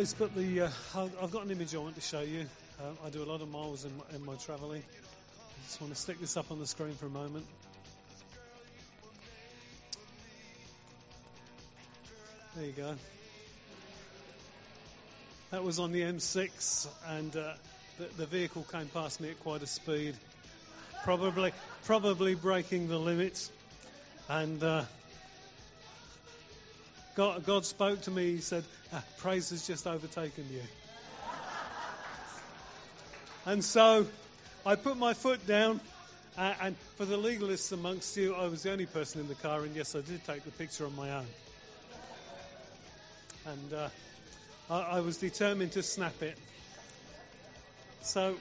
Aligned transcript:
please 0.00 0.14
put 0.14 0.34
the. 0.34 0.62
Uh, 0.62 0.70
I've 0.96 1.30
got 1.30 1.44
an 1.44 1.50
image 1.50 1.74
I 1.74 1.78
want 1.78 1.94
to 1.96 2.00
show 2.00 2.22
you. 2.22 2.46
Uh, 2.80 3.06
I 3.06 3.10
do 3.10 3.22
a 3.22 3.28
lot 3.30 3.42
of 3.42 3.50
miles 3.50 3.84
in 3.84 3.94
my, 3.98 4.16
in 4.16 4.24
my 4.24 4.34
travelling. 4.36 4.82
I 4.82 5.66
just 5.66 5.78
want 5.78 5.92
to 5.92 6.00
stick 6.00 6.18
this 6.18 6.38
up 6.38 6.50
on 6.50 6.58
the 6.58 6.66
screen 6.66 6.94
for 6.94 7.04
a 7.04 7.10
moment. 7.10 7.44
There 12.56 12.64
you 12.64 12.72
go. 12.72 12.94
That 15.50 15.64
was 15.64 15.78
on 15.78 15.92
the 15.92 16.00
M6, 16.00 16.88
and 17.08 17.36
uh, 17.36 17.52
the, 17.98 18.04
the, 18.16 18.24
vehicle 18.24 18.64
came 18.72 18.86
past 18.86 19.20
me 19.20 19.28
at 19.28 19.40
quite 19.40 19.62
a 19.62 19.66
speed, 19.66 20.14
probably 21.04 21.52
probably 21.84 22.34
breaking 22.34 22.88
the 22.88 22.98
limits. 22.98 23.50
And 24.30 24.64
uh, 24.64 24.84
God, 27.20 27.44
God, 27.44 27.66
spoke 27.66 28.00
to 28.02 28.10
me. 28.10 28.32
He 28.36 28.40
said, 28.40 28.64
ah, 28.94 29.04
"Praise 29.18 29.50
has 29.50 29.66
just 29.66 29.86
overtaken 29.86 30.46
you." 30.50 30.62
and 33.44 33.62
so 33.62 34.06
I 34.64 34.76
put 34.76 34.96
my 34.96 35.12
foot 35.12 35.46
down. 35.46 35.80
Uh, 36.38 36.54
and 36.62 36.76
for 36.96 37.04
the 37.04 37.18
legalists 37.18 37.72
amongst 37.72 38.16
you, 38.16 38.34
I 38.34 38.46
was 38.46 38.62
the 38.62 38.72
only 38.72 38.86
person 38.86 39.20
in 39.20 39.28
the 39.28 39.34
car, 39.34 39.60
and 39.60 39.76
yes, 39.76 39.94
I 39.94 40.00
did 40.00 40.24
take 40.24 40.44
the 40.44 40.50
picture 40.50 40.86
on 40.86 40.96
my 40.96 41.10
own. 41.10 41.26
And 43.44 43.74
uh, 43.74 43.88
I, 44.70 44.80
I 44.80 45.00
was 45.00 45.18
determined 45.18 45.72
to 45.72 45.82
snap 45.82 46.22
it. 46.22 46.38
So, 48.00 48.36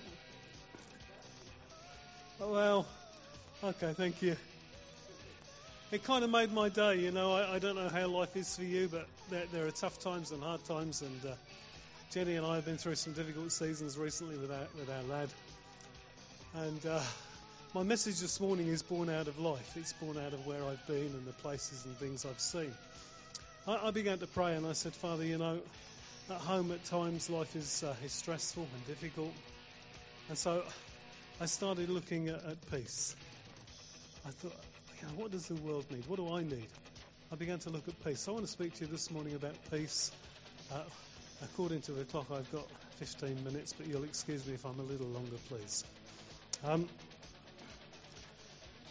well, 2.39 2.87
okay, 3.61 3.91
thank 3.91 4.21
you. 4.21 4.37
It 5.91 6.03
kind 6.03 6.23
of 6.23 6.29
made 6.29 6.53
my 6.53 6.69
day, 6.69 6.97
you 6.97 7.09
know. 7.09 7.33
I, 7.33 7.55
I 7.55 7.59
don't 7.59 7.75
know 7.75 7.89
how 7.89 8.05
life 8.05 8.37
is 8.37 8.55
for 8.55 8.63
you, 8.63 8.87
but 8.87 9.07
there, 9.31 9.45
there, 9.51 9.65
are 9.65 9.71
tough 9.71 9.97
times 9.97 10.29
and 10.29 10.43
hard 10.43 10.63
times, 10.65 11.01
and 11.01 11.25
uh, 11.25 11.33
Jenny 12.11 12.35
and 12.35 12.45
I 12.45 12.55
have 12.55 12.65
been 12.65 12.77
through 12.77 12.93
some 12.93 13.13
difficult 13.13 13.51
seasons 13.51 13.97
recently 13.97 14.37
with 14.37 14.51
our, 14.51 14.67
with 14.77 14.87
our 14.87 15.01
lad. 15.09 15.29
And 16.53 16.85
uh, 16.85 17.01
my 17.73 17.81
message 17.81 18.19
this 18.19 18.39
morning 18.39 18.67
is 18.67 18.83
born 18.83 19.09
out 19.09 19.27
of 19.27 19.39
life. 19.39 19.75
It's 19.77 19.93
born 19.93 20.19
out 20.19 20.31
of 20.33 20.45
where 20.45 20.63
I've 20.63 20.85
been 20.85 21.07
and 21.07 21.25
the 21.25 21.33
places 21.33 21.83
and 21.85 21.97
things 21.97 22.23
I've 22.23 22.39
seen. 22.39 22.71
I, 23.67 23.87
I 23.87 23.91
began 23.91 24.19
to 24.19 24.27
pray 24.27 24.55
and 24.55 24.67
I 24.67 24.73
said, 24.73 24.93
Father, 24.93 25.25
you 25.25 25.39
know, 25.39 25.57
at 26.29 26.37
home 26.37 26.71
at 26.71 26.85
times 26.85 27.31
life 27.31 27.55
is, 27.55 27.83
uh, 27.83 27.95
is 28.05 28.11
stressful 28.11 28.67
and 28.75 28.85
difficult. 28.85 29.33
And 30.29 30.37
so 30.37 30.61
I 31.41 31.47
started 31.47 31.89
looking 31.89 32.29
at, 32.29 32.45
at 32.45 32.71
peace. 32.71 33.15
I 34.27 34.29
thought, 34.29 34.53
know, 35.07 35.13
what 35.15 35.31
does 35.31 35.47
the 35.47 35.55
world 35.55 35.85
need? 35.91 36.05
What 36.07 36.17
do 36.17 36.33
I 36.33 36.41
need? 36.43 36.67
I 37.31 37.35
began 37.35 37.59
to 37.59 37.69
look 37.69 37.87
at 37.87 38.03
peace. 38.03 38.21
So 38.21 38.31
I 38.31 38.35
want 38.35 38.45
to 38.45 38.51
speak 38.51 38.73
to 38.75 38.85
you 38.85 38.91
this 38.91 39.11
morning 39.11 39.35
about 39.35 39.55
peace. 39.71 40.11
Uh, 40.71 40.81
according 41.43 41.81
to 41.81 41.91
the 41.91 42.03
clock, 42.05 42.27
I've 42.31 42.51
got 42.51 42.67
15 42.97 43.43
minutes, 43.43 43.73
but 43.73 43.87
you'll 43.87 44.03
excuse 44.03 44.45
me 44.45 44.53
if 44.53 44.65
I'm 44.65 44.79
a 44.79 44.83
little 44.83 45.07
longer, 45.07 45.37
please. 45.47 45.83
Um, 46.63 46.87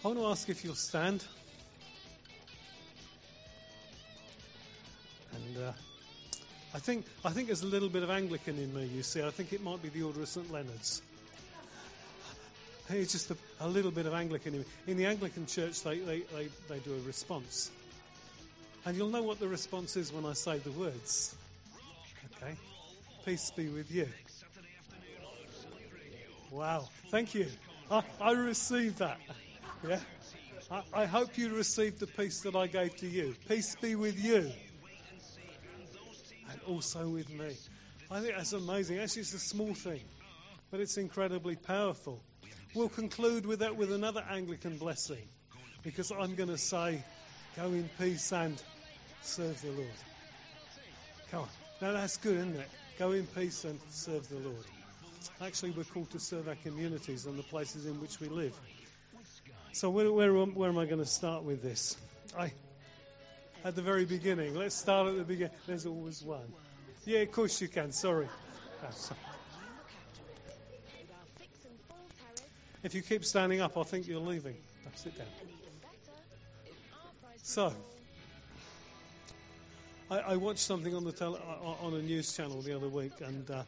I 0.05 0.09
want 0.09 0.21
to 0.21 0.27
ask 0.27 0.49
if 0.49 0.65
you'll 0.65 0.75
stand. 0.75 1.25
And 5.35 5.65
uh, 5.65 5.73
I 6.75 6.79
think 6.79 7.05
I 7.25 7.31
think 7.31 7.49
there's 7.49 7.63
a 7.63 7.67
little 7.67 7.89
bit 7.89 8.03
of 8.03 8.11
Anglican 8.11 8.57
in 8.59 8.73
me. 8.73 8.87
You 8.87 9.03
see, 9.03 9.23
I 9.23 9.31
think 9.31 9.53
it 9.53 9.63
might 9.63 9.83
be 9.83 9.89
the 9.89 10.03
order 10.03 10.23
of 10.23 10.29
St 10.29 10.51
Leonard's. 10.53 11.03
It's 12.91 13.13
just 13.13 13.31
a, 13.31 13.37
a 13.61 13.69
little 13.69 13.91
bit 13.91 14.07
of 14.07 14.15
Anglican 14.15 14.55
in. 14.55 14.65
In 14.87 14.97
the 14.97 15.07
Anglican 15.07 15.47
Church, 15.47 15.83
they, 15.83 15.99
they, 15.99 16.21
they, 16.21 16.49
they 16.69 16.79
do 16.79 16.95
a 16.95 17.07
response, 17.07 17.71
and 18.85 18.97
you'll 18.97 19.11
know 19.11 19.23
what 19.23 19.41
the 19.41 19.49
response 19.49 19.97
is 19.97 20.13
when 20.13 20.25
I 20.25 20.33
say 20.33 20.59
the 20.59 20.71
words. 20.71 21.35
Okay, 22.37 22.55
peace 23.25 23.51
be 23.51 23.69
with 23.69 23.91
you. 23.91 24.09
Wow, 26.51 26.89
thank 27.11 27.35
you. 27.35 27.47
I, 27.91 28.03
I 28.21 28.33
received 28.33 28.99
that. 28.99 29.19
Yeah. 29.87 30.01
I, 30.71 30.83
I 30.93 31.07
hope 31.07 31.39
you 31.39 31.55
received 31.55 32.01
the 32.01 32.07
peace 32.07 32.43
that 32.43 32.55
I 32.55 32.67
gave 32.67 32.97
to 32.99 33.07
you. 33.07 33.35
Peace 33.49 33.77
be 33.81 33.95
with 33.95 34.23
you 34.23 34.51
and 36.51 36.61
also 36.67 37.09
with 37.09 37.31
me. 37.31 37.57
I 38.11 38.21
think 38.21 38.37
that's 38.37 38.53
amazing. 38.53 38.99
Actually, 38.99 39.23
it's 39.23 39.35
a 39.35 39.39
small 39.39 39.75
thing, 39.75 40.01
but 40.71 40.81
it's 40.81 40.97
incredibly 40.97 41.57
powerful. 41.57 42.21
We'll 42.75 42.89
conclude 42.89 43.47
with 43.47 43.61
that 43.61 43.77
with 43.77 43.93
another 43.93 44.25
Anglican 44.31 44.79
blessing, 44.79 45.27
because 45.83 46.11
I'm 46.11 46.35
going 46.35 46.51
to 46.51 46.59
say, 46.59 47.03
go 47.57 47.67
in 47.67 47.89
peace 47.99 48.33
and 48.33 48.63
serve 49.23 49.61
the 49.63 49.71
Lord. 49.71 49.89
Come 51.31 51.41
on. 51.43 51.49
Now 51.81 51.93
that's 51.93 52.17
good, 52.19 52.37
isn't 52.37 52.57
it? 52.57 52.69
Go 52.99 53.13
in 53.13 53.27
peace 53.27 53.65
and 53.65 53.79
serve 53.91 54.29
the 54.29 54.37
Lord. 54.37 54.65
Actually, 55.41 55.71
we're 55.71 55.85
called 55.85 56.11
to 56.11 56.21
serve 56.21 56.49
our 56.49 56.57
communities 56.57 57.27
and 57.27 57.39
the 57.39 57.43
places 57.43 57.87
in 57.87 58.01
which 58.01 58.21
we 58.21 58.29
live. 58.29 58.55
So 59.73 59.91
where, 59.91 60.11
where, 60.13 60.33
where 60.33 60.69
am 60.69 60.79
I 60.79 60.87
going 60.87 60.99
to 60.99 61.07
start 61.07 61.45
with 61.45 61.63
this? 61.63 61.97
I, 62.37 62.53
at 63.65 63.77
the 63.77 63.83
very 63.83 64.05
beginning. 64.05 64.55
Let's 64.55 64.75
start 64.75 65.09
at 65.09 65.17
the 65.17 65.25
beginning. 65.25 65.55
There's 65.67 65.87
always 65.87 66.23
one. 66.23 66.53
Yeah, 67.05 67.21
of 67.21 67.33
course 67.33 67.61
you 67.61 67.69
can. 67.69 67.93
Sorry. 67.93 68.29
Oh, 68.85 69.17
If 72.85 72.95
you 72.95 73.03
keep 73.03 73.25
standing 73.25 73.61
up, 73.61 73.77
I 73.77 73.83
think 73.83 74.07
you're 74.07 74.21
leaving. 74.21 74.55
sit 74.95 75.19
down. 75.19 75.27
So, 77.43 77.73
I, 80.09 80.19
I 80.19 80.37
watched 80.37 80.61
something 80.61 80.95
on 80.95 81.03
the 81.03 81.11
tele, 81.11 81.41
on 81.83 81.95
a 81.95 82.03
news 82.03 82.37
channel 82.37 82.63
the 82.63 82.77
other 82.77 82.89
week, 82.89 83.21
and 83.21 83.51
uh, 83.51 83.65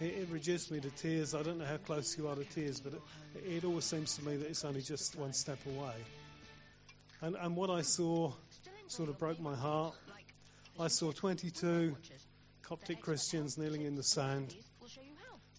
it, 0.00 0.04
it, 0.04 0.28
reduced 0.30 0.70
me 0.70 0.78
to 0.78 0.90
tears. 0.90 1.34
I 1.34 1.42
don't 1.42 1.58
know 1.58 1.64
how 1.64 1.78
close 1.78 2.16
you 2.16 2.28
are 2.28 2.36
to 2.36 2.44
tears, 2.44 2.80
but 2.80 2.94
it, 2.94 3.00
it 3.44 3.64
always 3.64 3.84
seems 3.84 4.16
to 4.16 4.24
me 4.24 4.36
that 4.36 4.46
it's 4.46 4.64
only 4.64 4.82
just 4.82 5.16
one 5.16 5.32
step 5.32 5.58
away. 5.66 5.94
And, 7.22 7.34
and 7.34 7.56
what 7.56 7.70
I 7.70 7.82
saw 7.82 8.32
sort 8.86 9.08
of 9.08 9.18
broke 9.18 9.40
my 9.40 9.56
heart. 9.56 9.94
I 10.78 10.88
saw 10.88 11.10
22 11.10 11.96
Coptic 12.62 13.00
Christians 13.00 13.58
kneeling 13.58 13.82
in 13.82 13.96
the 13.96 14.02
sand 14.04 14.54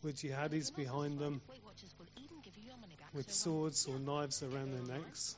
with 0.01 0.15
jihadis 0.15 0.73
behind 0.73 1.19
them 1.19 1.41
with 3.13 3.31
swords 3.31 3.87
or 3.87 3.99
knives 3.99 4.43
around 4.43 4.73
their 4.73 4.97
necks, 4.97 5.35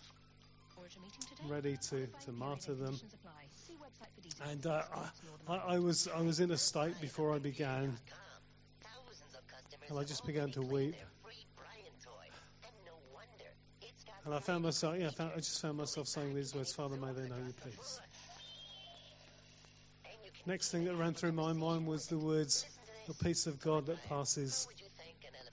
ready 1.47 1.77
to, 1.89 2.07
to 2.25 2.31
martyr 2.31 2.73
them. 2.73 2.99
And 4.49 4.65
uh, 4.65 4.81
I, 5.47 5.57
I, 5.57 5.79
was 5.79 6.07
I 6.07 6.21
was 6.21 6.39
in 6.39 6.51
a 6.51 6.57
state 6.57 6.99
before 7.01 7.33
I 7.33 7.39
began, 7.39 7.97
and 9.89 9.99
I 9.99 10.03
just 10.03 10.25
began 10.25 10.51
to 10.51 10.61
weep. 10.61 10.95
And 14.25 14.33
I 14.33 14.39
found 14.39 14.63
myself, 14.63 14.95
yeah, 14.97 15.07
I, 15.07 15.11
found, 15.11 15.31
I 15.33 15.37
just 15.37 15.61
found 15.61 15.77
myself 15.77 16.07
saying 16.07 16.33
these 16.33 16.55
words, 16.55 16.73
Father, 16.73 16.95
may 16.95 17.13
they 17.13 17.29
know 17.29 17.37
your 17.37 17.53
peace. 17.63 17.99
Next 20.47 20.71
thing 20.71 20.85
that 20.85 20.95
ran 20.95 21.13
through 21.13 21.33
my 21.33 21.53
mind 21.53 21.85
was 21.85 22.07
the 22.07 22.17
words, 22.17 22.65
the 23.07 23.13
peace 23.13 23.45
of 23.45 23.61
God 23.61 23.85
that 23.87 24.03
passes 24.09 24.67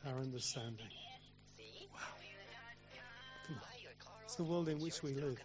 our 0.06 0.18
understanding. 0.20 0.86
It's 4.32 4.38
the 4.38 4.44
world 4.44 4.70
in 4.70 4.78
which 4.78 5.02
we 5.02 5.12
live. 5.12 5.36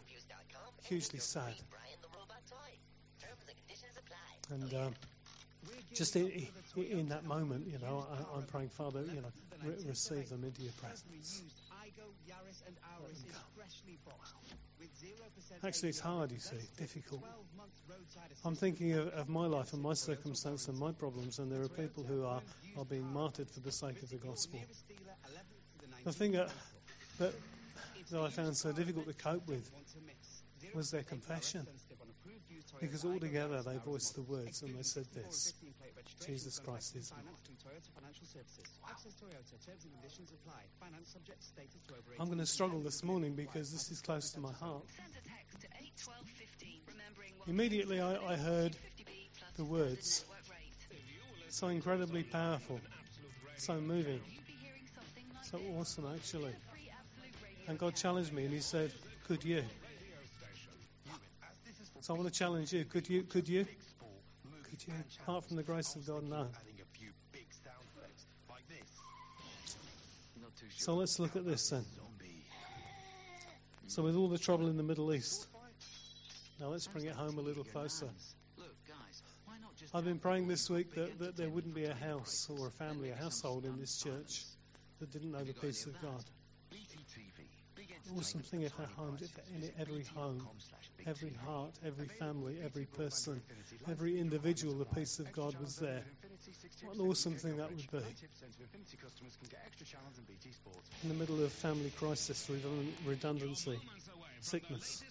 Hugely 0.83 1.19
sad. 1.19 1.53
And 4.49 4.73
um, 4.75 4.93
just 5.93 6.15
in, 6.15 6.47
in, 6.77 7.09
that 7.09 7.25
moment, 7.25 7.67
you 7.67 7.79
know, 7.79 8.07
I, 8.09 8.37
am 8.37 8.43
praying, 8.43 8.69
Father, 8.69 9.01
you 9.01 9.19
know, 9.19 9.31
re- 9.61 9.75
receive 9.89 10.29
them 10.29 10.45
into 10.45 10.61
your 10.61 10.71
presence. 10.71 11.43
Actually, 15.65 15.89
it's 15.89 15.99
hard, 15.99 16.31
you 16.31 16.39
see, 16.39 16.55
difficult. 16.77 17.25
I'm 18.45 18.55
thinking 18.55 18.93
of, 18.93 19.09
of, 19.09 19.27
my 19.27 19.47
life 19.47 19.73
and 19.73 19.81
my 19.81 19.95
circumstance 19.95 20.69
and 20.69 20.79
my 20.79 20.93
problems, 20.93 21.39
and 21.39 21.51
there 21.51 21.61
are 21.61 21.67
people 21.67 22.05
who 22.05 22.23
are, 22.23 22.39
are 22.77 22.85
being 22.85 23.11
martyred 23.11 23.49
for 23.49 23.59
the 23.59 23.71
sake 23.73 24.01
of 24.01 24.09
the 24.09 24.15
gospel. 24.15 24.61
The 26.05 26.13
thing 26.13 26.31
that, 26.31 26.49
that, 27.19 27.33
that 28.11 28.21
I 28.21 28.29
found 28.29 28.55
so 28.55 28.71
difficult 28.71 29.07
to 29.07 29.13
cope 29.13 29.47
with 29.47 29.69
was 30.73 30.91
their 30.91 31.03
confession. 31.03 31.65
Because 32.79 33.05
altogether 33.05 33.61
they 33.63 33.77
voiced 33.77 34.15
the 34.15 34.21
words 34.21 34.61
and 34.61 34.75
they 34.75 34.83
said 34.83 35.05
this 35.13 35.53
Jesus 36.25 36.59
Christ 36.59 36.95
is. 36.95 37.11
I'm 42.19 42.27
going 42.27 42.39
to 42.39 42.45
struggle 42.45 42.79
this 42.81 43.03
morning 43.03 43.33
because 43.35 43.71
this 43.71 43.91
is 43.91 44.01
close 44.01 44.31
to 44.31 44.39
my 44.39 44.51
heart. 44.53 44.83
Immediately 47.47 48.01
I, 48.01 48.33
I 48.33 48.35
heard 48.35 48.75
the 49.55 49.63
words. 49.63 50.25
So 51.49 51.67
incredibly 51.67 52.23
powerful, 52.23 52.79
so 53.57 53.79
moving, 53.79 54.19
so 55.43 55.59
awesome 55.77 56.05
actually. 56.13 56.53
And 57.67 57.77
God 57.77 57.95
challenged 57.95 58.31
me 58.31 58.45
and 58.45 58.53
He 58.53 58.61
said, 58.61 58.91
Could 59.27 59.43
you? 59.43 59.63
So 62.01 62.13
I 62.13 62.17
want 62.17 62.31
to 62.31 62.37
challenge 62.37 62.71
you. 62.71 62.85
Could 62.85 63.09
you? 63.09 63.23
Could 63.23 63.49
you? 63.49 63.65
Could 64.69 64.87
you, 64.87 64.93
apart 65.23 65.45
from 65.45 65.57
the 65.57 65.63
grace 65.63 65.95
of 65.95 66.05
God, 66.05 66.23
no. 66.23 66.47
So 70.77 70.95
let's 70.95 71.19
look 71.19 71.35
at 71.35 71.45
this 71.45 71.69
then. 71.69 71.85
So, 73.87 74.03
with 74.03 74.15
all 74.15 74.27
the 74.27 74.37
trouble 74.37 74.67
in 74.67 74.77
the 74.77 74.83
Middle 74.83 75.13
East, 75.13 75.47
now 76.59 76.67
let's 76.67 76.87
bring 76.87 77.05
it 77.05 77.15
home 77.15 77.37
a 77.37 77.41
little 77.41 77.63
closer. 77.63 78.09
I've 79.93 80.03
been 80.03 80.19
praying 80.19 80.47
this 80.47 80.69
week 80.69 80.93
that, 80.95 81.19
that 81.19 81.37
there 81.37 81.49
wouldn't 81.49 81.73
be 81.73 81.85
a 81.85 81.93
house 81.93 82.47
or 82.49 82.67
a 82.67 82.71
family, 82.71 83.11
a 83.11 83.15
household 83.15 83.65
in 83.65 83.79
this 83.79 84.01
church 84.01 84.43
that 84.99 85.11
didn't 85.11 85.31
know 85.31 85.43
the 85.43 85.53
peace 85.53 85.85
of 85.85 85.99
God. 86.01 86.23
Awesome 88.15 88.41
thing 88.41 88.61
if 88.61 88.73
if 88.79 89.37
in 89.55 89.71
every 89.79 90.03
home, 90.15 90.47
every 91.05 91.33
heart, 91.45 91.71
every 91.85 92.07
family, 92.07 92.57
every 92.63 92.85
person, 92.85 93.41
every 93.89 94.19
individual, 94.19 94.75
the 94.75 94.85
peace 94.85 95.19
of 95.19 95.31
God 95.31 95.59
was 95.59 95.77
there. 95.77 96.03
What 96.83 96.95
an 96.95 97.01
awesome 97.01 97.33
thing 97.33 97.57
that 97.57 97.69
would 97.69 97.91
be. 97.91 97.97
In 101.03 101.09
the 101.09 101.15
middle 101.15 101.43
of 101.43 101.51
family 101.51 101.91
crisis, 101.97 102.49
redundancy, 103.05 103.79
sickness. 104.41 105.03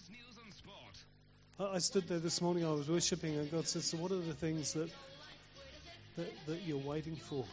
I 1.59 1.79
stood 1.79 2.07
there 2.07 2.19
this 2.19 2.41
morning, 2.41 2.65
I 2.65 2.71
was 2.71 2.87
worshipping, 2.87 3.35
and 3.35 3.51
God 3.51 3.67
says, 3.67 3.85
So, 3.85 3.97
what 3.97 4.11
are 4.11 4.19
the 4.19 4.33
things 4.33 4.73
that, 4.73 4.91
that, 6.15 6.31
that 6.45 6.61
you're 6.67 6.77
waiting 6.77 7.15
for? 7.15 7.45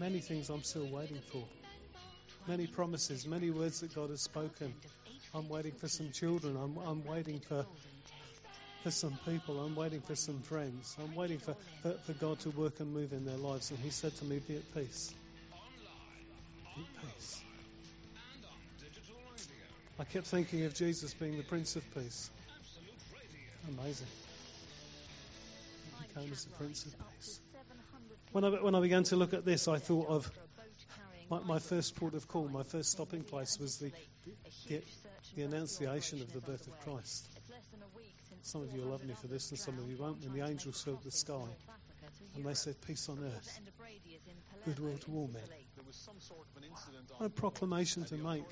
Many 0.00 0.18
things 0.18 0.50
I'm 0.50 0.64
still 0.64 0.86
waiting 0.86 1.20
for. 1.30 1.44
Many 2.46 2.66
promises, 2.66 3.26
many 3.26 3.50
words 3.50 3.80
that 3.80 3.94
God 3.94 4.10
has 4.10 4.22
spoken. 4.22 4.74
I'm 5.34 5.48
waiting 5.48 5.72
for 5.72 5.88
some 5.88 6.10
children. 6.10 6.56
I'm, 6.56 6.76
I'm 6.78 7.04
waiting 7.04 7.40
for, 7.40 7.64
for 8.82 8.90
some 8.90 9.18
people. 9.26 9.60
I'm 9.60 9.76
waiting 9.76 10.00
for 10.00 10.16
some 10.16 10.40
friends. 10.40 10.96
I'm 11.02 11.14
waiting 11.14 11.38
for, 11.38 11.54
for, 11.82 11.92
for 11.92 12.12
God 12.14 12.40
to 12.40 12.50
work 12.50 12.80
and 12.80 12.92
move 12.92 13.12
in 13.12 13.24
their 13.24 13.36
lives. 13.36 13.70
And 13.70 13.78
He 13.78 13.90
said 13.90 14.16
to 14.16 14.24
me, 14.24 14.40
Be 14.40 14.56
at 14.56 14.74
peace. 14.74 15.14
Be 16.76 16.82
at 16.82 17.14
peace. 17.14 17.42
I 19.98 20.04
kept 20.04 20.26
thinking 20.26 20.64
of 20.64 20.74
Jesus 20.74 21.12
being 21.12 21.36
the 21.36 21.42
Prince 21.42 21.76
of 21.76 21.84
Peace. 21.94 22.30
Amazing. 23.68 24.06
He 26.00 26.20
came 26.20 26.32
as 26.32 26.44
the 26.44 26.52
Prince 26.52 26.86
of 26.86 26.94
Peace. 26.98 27.38
When 28.32 28.44
I, 28.44 28.48
when 28.48 28.74
I 28.74 28.80
began 28.80 29.02
to 29.04 29.16
look 29.16 29.34
at 29.34 29.44
this, 29.44 29.68
I 29.68 29.78
thought 29.78 30.08
of 30.08 30.30
my, 31.30 31.40
my 31.40 31.58
first 31.60 31.94
port 31.96 32.14
of 32.14 32.26
call, 32.26 32.48
my 32.48 32.64
first 32.64 32.90
stopping 32.90 33.22
place 33.22 33.58
was 33.58 33.78
the, 33.78 33.92
the, 34.68 34.82
the 35.36 35.42
annunciation 35.42 36.20
of 36.20 36.32
the 36.32 36.40
birth 36.40 36.66
of 36.66 36.78
Christ. 36.80 37.26
Some 38.42 38.62
of 38.62 38.74
you 38.74 38.80
will 38.80 38.88
love 38.88 39.04
me 39.04 39.14
for 39.14 39.28
this, 39.28 39.50
and 39.50 39.58
some 39.58 39.78
of 39.78 39.88
you 39.88 39.96
won't. 39.96 40.22
When 40.22 40.32
the 40.32 40.46
angels 40.46 40.82
filled 40.82 41.04
the 41.04 41.10
sky, 41.10 41.46
and 42.34 42.44
they 42.44 42.54
said, 42.54 42.80
"Peace 42.86 43.08
on 43.08 43.22
earth, 43.22 43.60
goodwill 44.64 44.98
to 44.98 45.12
all 45.12 45.30
men." 45.32 45.42
What 47.18 47.26
a 47.26 47.30
proclamation 47.30 48.04
to 48.06 48.16
make! 48.16 48.44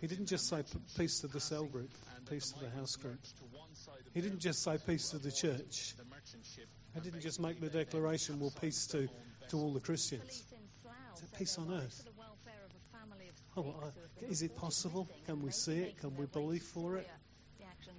He 0.00 0.06
didn't 0.06 0.26
just 0.26 0.48
say 0.48 0.62
peace 0.96 1.20
to 1.20 1.28
the 1.28 1.40
cell 1.40 1.64
group, 1.64 1.90
peace 2.28 2.52
to 2.52 2.60
the 2.60 2.70
house 2.70 2.96
group. 2.96 3.18
He 4.12 4.20
didn't 4.20 4.40
just 4.40 4.62
say 4.62 4.78
peace 4.84 5.10
to 5.10 5.18
the 5.18 5.32
church. 5.32 5.94
He 6.94 7.00
didn't 7.00 7.20
just 7.20 7.40
make 7.40 7.60
the 7.60 7.70
declaration, 7.70 8.38
well, 8.38 8.52
peace 8.60 8.86
to, 8.88 9.08
to 9.48 9.56
all 9.56 9.72
the 9.72 9.80
Christians. 9.80 10.44
Peace 11.38 11.58
on 11.58 11.72
earth. 11.72 12.08
Oh, 13.56 13.74
is 14.28 14.42
it 14.42 14.56
possible? 14.56 15.08
Can 15.26 15.42
we 15.42 15.50
see 15.50 15.78
it? 15.78 15.98
Can 16.00 16.16
we 16.16 16.26
believe 16.26 16.62
for 16.62 16.96
it? 16.96 17.08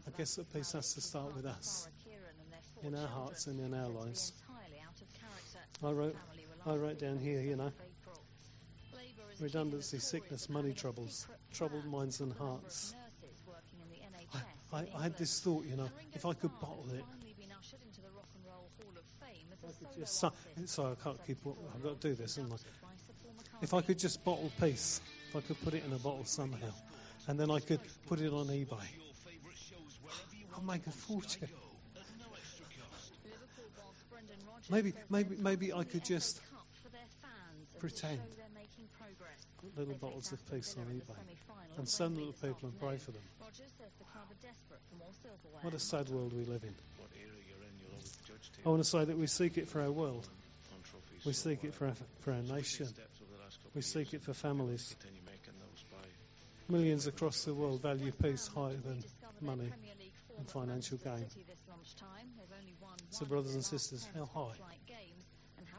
I 0.07 0.11
guess 0.17 0.35
that 0.35 0.51
peace 0.53 0.71
has 0.73 0.93
to 0.93 1.01
start 1.01 1.35
with 1.35 1.45
us, 1.45 1.87
in 2.83 2.95
our 2.95 3.07
hearts 3.07 3.47
and 3.47 3.59
in 3.59 3.73
our 3.73 3.89
lives. 3.89 4.33
I 5.83 5.91
wrote, 5.91 6.15
I 6.65 6.75
wrote 6.75 6.99
down 6.99 7.17
here, 7.17 7.41
you 7.41 7.55
know, 7.55 7.71
redundancy, 9.39 9.99
sickness, 9.99 10.49
money 10.49 10.73
troubles, 10.73 11.27
troubled 11.53 11.85
minds 11.85 12.19
and 12.21 12.33
hearts. 12.33 12.93
I, 14.71 14.77
I, 14.77 14.87
I 14.97 15.03
had 15.03 15.17
this 15.17 15.39
thought, 15.39 15.65
you 15.65 15.75
know, 15.75 15.89
if 16.13 16.25
I 16.25 16.33
could 16.33 16.51
bottle 16.59 16.87
it, 16.93 17.03
just, 19.97 20.19
so, 20.19 20.31
so 20.65 20.91
I 20.91 21.03
can't 21.03 21.25
keep. 21.25 21.37
I've 21.73 21.83
got 21.83 22.01
to 22.01 22.09
do 22.09 22.15
this, 22.15 22.35
haven't 22.35 22.53
I? 22.53 22.94
If 23.65 23.73
I 23.73 23.81
could 23.81 23.97
just 23.97 24.23
bottle 24.23 24.51
peace, 24.61 25.01
if 25.29 25.35
I 25.35 25.41
could 25.41 25.59
put 25.63 25.73
it 25.73 25.83
in 25.83 25.91
a 25.91 25.97
bottle 25.97 26.23
somehow, 26.23 26.69
and 27.27 27.39
then 27.39 27.49
I 27.49 27.59
could 27.59 27.79
put 28.05 28.21
it 28.21 28.31
on 28.31 28.45
eBay, 28.45 28.85
I'll 30.53 30.61
make 30.61 30.85
a 30.85 30.91
fortune. 30.91 31.49
Maybe, 34.69 34.93
maybe, 35.09 35.35
maybe 35.37 35.73
I 35.73 35.83
could 35.83 36.05
just 36.05 36.39
pretend 37.79 38.21
put 39.63 39.75
little 39.79 39.95
bottles 39.95 40.31
of 40.31 40.51
peace 40.51 40.75
on 40.77 40.85
eBay 40.85 41.79
and 41.79 41.89
send 41.89 42.17
little 42.17 42.33
people 42.33 42.69
and 42.69 42.79
pray 42.79 42.97
for 42.97 43.13
them. 43.13 43.23
What 45.63 45.73
a 45.73 45.79
sad 45.79 46.09
world 46.09 46.33
we 46.33 46.45
live 46.45 46.63
in. 46.63 46.75
I 48.63 48.69
want 48.69 48.83
to 48.83 48.87
say 48.87 49.05
that 49.05 49.17
we 49.17 49.25
seek 49.25 49.57
it 49.57 49.69
for 49.69 49.81
our 49.81 49.91
world. 49.91 50.29
We 51.25 51.33
seek 51.33 51.63
it 51.63 51.73
for 51.73 51.87
our, 51.87 51.95
for 52.19 52.33
our 52.33 52.43
nation. 52.43 52.87
We 53.75 53.81
seek 53.81 54.13
it 54.13 54.23
for 54.23 54.33
families. 54.33 54.95
Millions 56.69 57.07
across 57.07 57.43
the 57.43 57.53
world 57.53 57.81
value 57.81 58.11
peace 58.11 58.47
higher 58.47 58.77
than 58.77 59.03
money 59.41 59.69
and 60.37 60.49
financial 60.49 60.97
gain. 60.97 61.25
So, 63.11 63.25
brothers 63.25 63.53
and 63.53 63.63
sisters, 63.63 64.07
how 64.15 64.25
high 64.33 64.55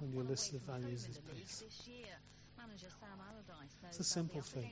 on 0.02 0.12
your 0.12 0.24
list 0.24 0.52
of 0.52 0.60
values 0.62 1.08
is 1.08 1.18
peace? 1.34 1.64
It's 3.88 4.00
a 4.00 4.04
simple 4.04 4.42
thing, 4.42 4.70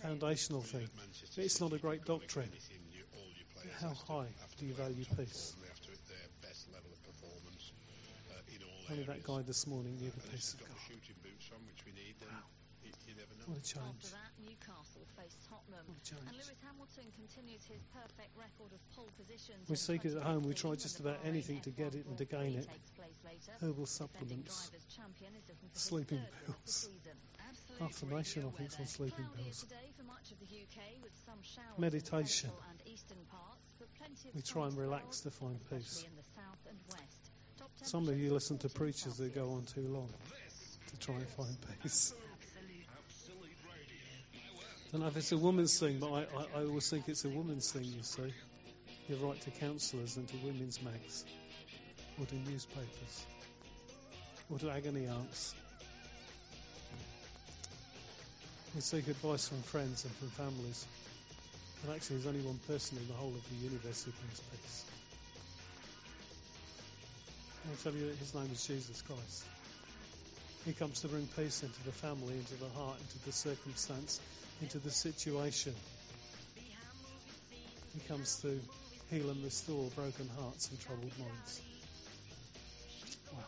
foundational 0.00 0.62
thing. 0.62 0.88
It's 1.36 1.60
not 1.60 1.72
a 1.72 1.78
great 1.78 2.04
doctrine. 2.04 2.50
How 3.80 3.94
high 4.08 4.26
do 4.58 4.66
you 4.66 4.74
value 4.74 5.04
peace? 5.16 5.54
Only 8.92 9.04
that 9.04 9.24
guy 9.24 9.40
this 9.40 9.66
morning 9.66 9.96
knew 9.96 10.10
the 10.10 10.20
peace 10.28 10.52
of 10.52 10.60
God. 10.60 10.68
Wow. 12.20 12.44
What 13.46 13.56
a 13.56 13.62
change. 13.62 14.04
What 15.86 15.96
a 15.96 16.04
change. 16.04 16.44
We 19.68 19.76
seek 19.76 20.04
it 20.04 20.14
at 20.14 20.22
home. 20.22 20.42
We 20.42 20.52
try 20.54 20.74
just 20.74 21.00
about 21.00 21.18
anything 21.24 21.60
to 21.60 21.70
get 21.70 21.94
it 21.94 22.04
and 22.06 22.18
to 22.18 22.24
gain 22.26 22.58
it. 22.58 22.68
Herbal 23.62 23.86
supplements, 23.86 24.70
sleeping 25.72 26.20
pills. 26.44 26.88
Half 27.80 28.00
the 28.00 28.14
nation, 28.14 28.44
I 28.46 28.50
think, 28.56 28.68
is 28.68 28.78
on 28.78 28.86
sleeping 28.86 29.26
pills. 29.36 29.64
Meditation. 31.78 32.50
We 34.34 34.42
try 34.42 34.66
and 34.66 34.76
relax 34.76 35.20
to 35.20 35.30
find 35.30 35.58
peace. 35.70 36.04
Some 37.82 38.08
of 38.08 38.18
you 38.18 38.32
listen 38.32 38.58
to 38.58 38.68
preachers 38.68 39.16
that 39.16 39.34
go 39.34 39.52
on 39.52 39.64
too 39.74 39.86
long 39.88 40.08
to 40.90 40.98
try 40.98 41.16
and 41.16 41.28
find 41.28 41.56
peace. 41.82 42.14
I 44.88 44.92
don't 44.92 45.00
know 45.02 45.08
if 45.08 45.16
it's 45.16 45.32
a 45.32 45.38
woman's 45.38 45.78
thing, 45.78 45.98
but 45.98 46.12
I, 46.12 46.20
I, 46.20 46.60
I 46.60 46.64
always 46.64 46.88
think 46.88 47.08
it's 47.08 47.24
a 47.24 47.28
woman's 47.28 47.70
thing, 47.72 47.84
you 47.84 48.02
see. 48.02 48.32
You 49.08 49.16
write 49.16 49.40
to 49.42 49.50
counsellors 49.50 50.16
and 50.16 50.28
to 50.28 50.36
women's 50.44 50.82
mags, 50.82 51.24
or 52.20 52.26
to 52.26 52.34
newspapers, 52.34 53.26
or 54.50 54.58
to 54.58 54.70
agony 54.70 55.06
aunts. 55.06 55.54
We 58.74 58.80
seek 58.80 59.08
advice 59.08 59.48
from 59.48 59.62
friends 59.62 60.04
and 60.04 60.14
from 60.14 60.28
families. 60.28 60.86
But 61.84 61.96
actually, 61.96 62.16
there's 62.16 62.28
only 62.28 62.46
one 62.46 62.60
person 62.68 62.98
in 62.98 63.08
the 63.08 63.14
whole 63.14 63.34
of 63.34 63.48
the 63.48 63.56
universe 63.56 64.04
who 64.04 64.12
brings 64.12 64.40
peace. 64.40 64.84
I'll 67.68 67.76
tell 67.82 67.92
you 67.92 68.08
that 68.08 68.16
his 68.16 68.34
name 68.34 68.48
is 68.52 68.66
Jesus 68.66 69.02
Christ. 69.02 69.44
He 70.64 70.72
comes 70.72 71.00
to 71.00 71.08
bring 71.08 71.28
peace 71.36 71.62
into 71.62 71.82
the 71.84 71.92
family, 71.92 72.34
into 72.34 72.54
the 72.54 72.68
heart, 72.70 72.96
into 73.00 73.24
the 73.24 73.32
circumstance, 73.32 74.20
into 74.60 74.78
the 74.78 74.90
situation. 74.90 75.74
He 77.94 78.00
comes 78.08 78.40
to 78.42 78.60
heal 79.10 79.30
and 79.30 79.44
restore 79.44 79.88
broken 79.90 80.28
hearts 80.40 80.70
and 80.70 80.80
troubled 80.80 81.12
minds. 81.18 81.60
Wow. 83.32 83.38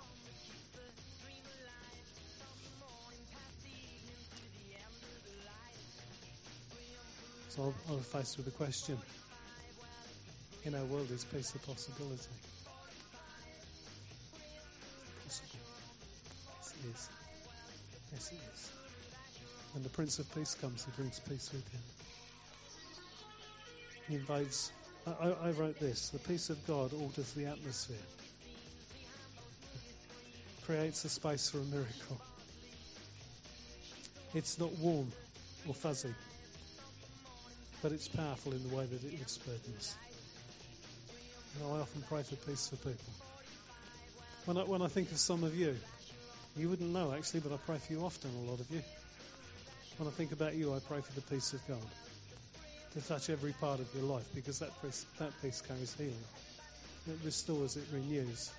So 7.48 7.74
I 7.88 7.92
was 7.92 8.06
faced 8.06 8.36
with 8.36 8.46
a 8.48 8.50
question. 8.50 8.98
In 10.64 10.74
our 10.74 10.84
world, 10.84 11.10
is 11.10 11.24
peace 11.24 11.54
a 11.54 11.58
possibility? 11.58 12.28
Yes, 18.14 18.32
it 18.32 18.38
is. 18.54 18.70
When 19.72 19.82
the 19.82 19.88
Prince 19.88 20.18
of 20.20 20.32
Peace 20.34 20.54
comes, 20.54 20.84
he 20.84 20.90
brings 20.92 21.18
peace 21.20 21.50
with 21.52 21.68
him. 21.68 21.80
He 24.08 24.14
invades. 24.14 24.70
I, 25.06 25.34
I 25.42 25.50
wrote 25.50 25.78
this 25.80 26.10
the 26.10 26.18
peace 26.20 26.48
of 26.48 26.64
God 26.66 26.92
alters 26.94 27.32
the 27.32 27.46
atmosphere. 27.46 27.96
creates 30.64 31.04
a 31.04 31.08
space 31.08 31.50
for 31.50 31.58
a 31.58 31.64
miracle. 31.64 32.20
It's 34.32 34.58
not 34.58 34.72
warm 34.78 35.12
or 35.68 35.74
fuzzy, 35.74 36.14
but 37.82 37.92
it's 37.92 38.08
powerful 38.08 38.52
in 38.52 38.68
the 38.68 38.74
way 38.74 38.86
that 38.86 39.04
it 39.04 39.18
lifts 39.18 39.38
burdens. 39.38 39.96
You 41.54 41.64
know, 41.64 41.74
I 41.74 41.80
often 41.80 42.02
pray 42.08 42.22
for 42.22 42.36
peace 42.36 42.68
for 42.68 42.76
people. 42.76 43.12
When 44.46 44.56
I, 44.56 44.62
when 44.62 44.82
I 44.82 44.88
think 44.88 45.10
of 45.12 45.18
some 45.18 45.44
of 45.44 45.54
you, 45.56 45.76
you 46.56 46.68
wouldn't 46.68 46.90
know 46.90 47.12
actually, 47.12 47.40
but 47.40 47.52
I 47.52 47.56
pray 47.56 47.78
for 47.78 47.92
you 47.92 48.04
often, 48.04 48.30
a 48.46 48.50
lot 48.50 48.60
of 48.60 48.70
you. 48.70 48.82
When 49.98 50.08
I 50.08 50.12
think 50.12 50.32
about 50.32 50.54
you, 50.54 50.74
I 50.74 50.78
pray 50.80 51.00
for 51.00 51.12
the 51.12 51.22
peace 51.22 51.52
of 51.52 51.66
God 51.68 51.78
to 52.94 53.00
touch 53.00 53.30
every 53.30 53.52
part 53.52 53.80
of 53.80 53.88
your 53.94 54.04
life 54.04 54.26
because 54.34 54.60
that 54.60 54.70
peace, 54.82 55.04
that 55.18 55.30
peace 55.42 55.62
carries 55.66 55.94
healing. 55.94 56.14
It 57.08 57.18
restores, 57.24 57.76
it 57.76 57.84
renews. 57.92 58.50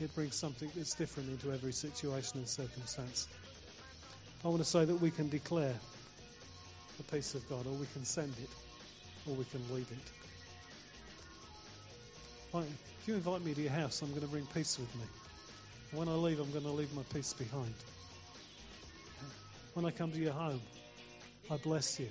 It 0.00 0.14
brings 0.14 0.34
something 0.34 0.70
that's 0.76 0.94
different 0.94 1.30
into 1.30 1.52
every 1.52 1.72
situation 1.72 2.38
and 2.38 2.48
circumstance. 2.48 3.28
I 4.44 4.48
want 4.48 4.58
to 4.58 4.68
say 4.68 4.84
that 4.84 4.96
we 4.96 5.10
can 5.10 5.28
declare 5.28 5.74
the 6.98 7.02
peace 7.04 7.34
of 7.34 7.48
God, 7.48 7.66
or 7.66 7.72
we 7.72 7.86
can 7.92 8.04
send 8.04 8.34
it, 8.42 8.50
or 9.28 9.34
we 9.34 9.44
can 9.46 9.62
lead 9.74 9.86
it. 9.90 10.12
If 12.54 13.08
you 13.08 13.14
invite 13.14 13.42
me 13.42 13.54
to 13.54 13.60
your 13.62 13.70
house, 13.70 14.02
I'm 14.02 14.10
going 14.10 14.22
to 14.22 14.28
bring 14.28 14.46
peace 14.46 14.78
with 14.78 14.94
me. 14.96 15.25
When 15.92 16.08
I 16.08 16.12
leave, 16.12 16.40
I'm 16.40 16.50
going 16.50 16.64
to 16.64 16.70
leave 16.70 16.92
my 16.94 17.02
peace 17.14 17.32
behind. 17.32 17.74
When 19.74 19.84
I 19.84 19.90
come 19.90 20.12
to 20.12 20.18
your 20.18 20.32
home, 20.32 20.60
I 21.50 21.56
bless 21.56 22.00
you. 22.00 22.08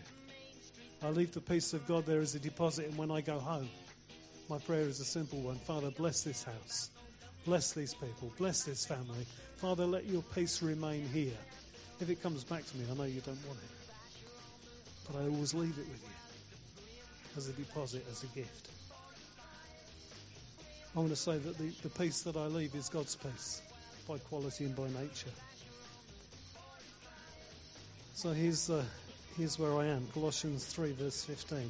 I 1.01 1.09
leave 1.09 1.33
the 1.33 1.41
peace 1.41 1.73
of 1.73 1.87
God 1.87 2.05
there 2.05 2.21
as 2.21 2.35
a 2.35 2.39
deposit, 2.39 2.87
and 2.87 2.97
when 2.97 3.11
I 3.11 3.21
go 3.21 3.39
home, 3.39 3.69
my 4.49 4.59
prayer 4.59 4.87
is 4.87 4.99
a 4.99 5.05
simple 5.05 5.39
one 5.39 5.57
Father, 5.57 5.89
bless 5.91 6.23
this 6.23 6.43
house. 6.43 6.89
Bless 7.45 7.73
these 7.73 7.93
people. 7.93 8.31
Bless 8.37 8.63
this 8.63 8.85
family. 8.85 9.25
Father, 9.57 9.85
let 9.85 10.05
your 10.05 10.23
peace 10.33 10.63
remain 10.63 11.07
here. 11.07 11.37
If 11.99 12.09
it 12.09 12.23
comes 12.23 12.43
back 12.43 12.65
to 12.65 12.77
me, 12.77 12.85
I 12.91 12.95
know 12.95 13.03
you 13.03 13.21
don't 13.21 13.45
want 13.45 13.59
it. 13.59 13.93
But 15.07 15.21
I 15.21 15.23
always 15.25 15.53
leave 15.53 15.77
it 15.77 15.87
with 15.87 16.01
you 16.01 17.37
as 17.37 17.47
a 17.47 17.53
deposit, 17.53 18.03
as 18.11 18.23
a 18.23 18.27
gift. 18.27 18.69
I 20.95 20.99
want 20.99 21.09
to 21.09 21.17
say 21.17 21.37
that 21.37 21.57
the, 21.57 21.69
the 21.83 21.89
peace 21.89 22.21
that 22.21 22.37
I 22.37 22.45
leave 22.45 22.73
is 22.73 22.87
God's 22.87 23.17
peace 23.17 23.61
by 24.07 24.17
quality 24.17 24.63
and 24.63 24.73
by 24.73 24.87
nature. 24.87 25.31
So 28.13 28.31
here's, 28.31 28.69
uh, 28.69 28.81
here's 29.37 29.59
where 29.59 29.73
I 29.73 29.87
am 29.87 30.07
Colossians 30.13 30.63
3, 30.63 30.93
verse 30.93 31.21
15. 31.25 31.69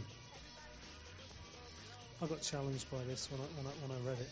I 2.21 2.27
got 2.27 2.43
challenged 2.43 2.91
by 2.91 3.03
this 3.07 3.27
when 3.31 3.41
I, 3.41 3.45
when 3.57 3.65
I, 3.65 3.87
when 3.87 3.97
I 3.97 4.09
read 4.11 4.19
it. 4.19 4.29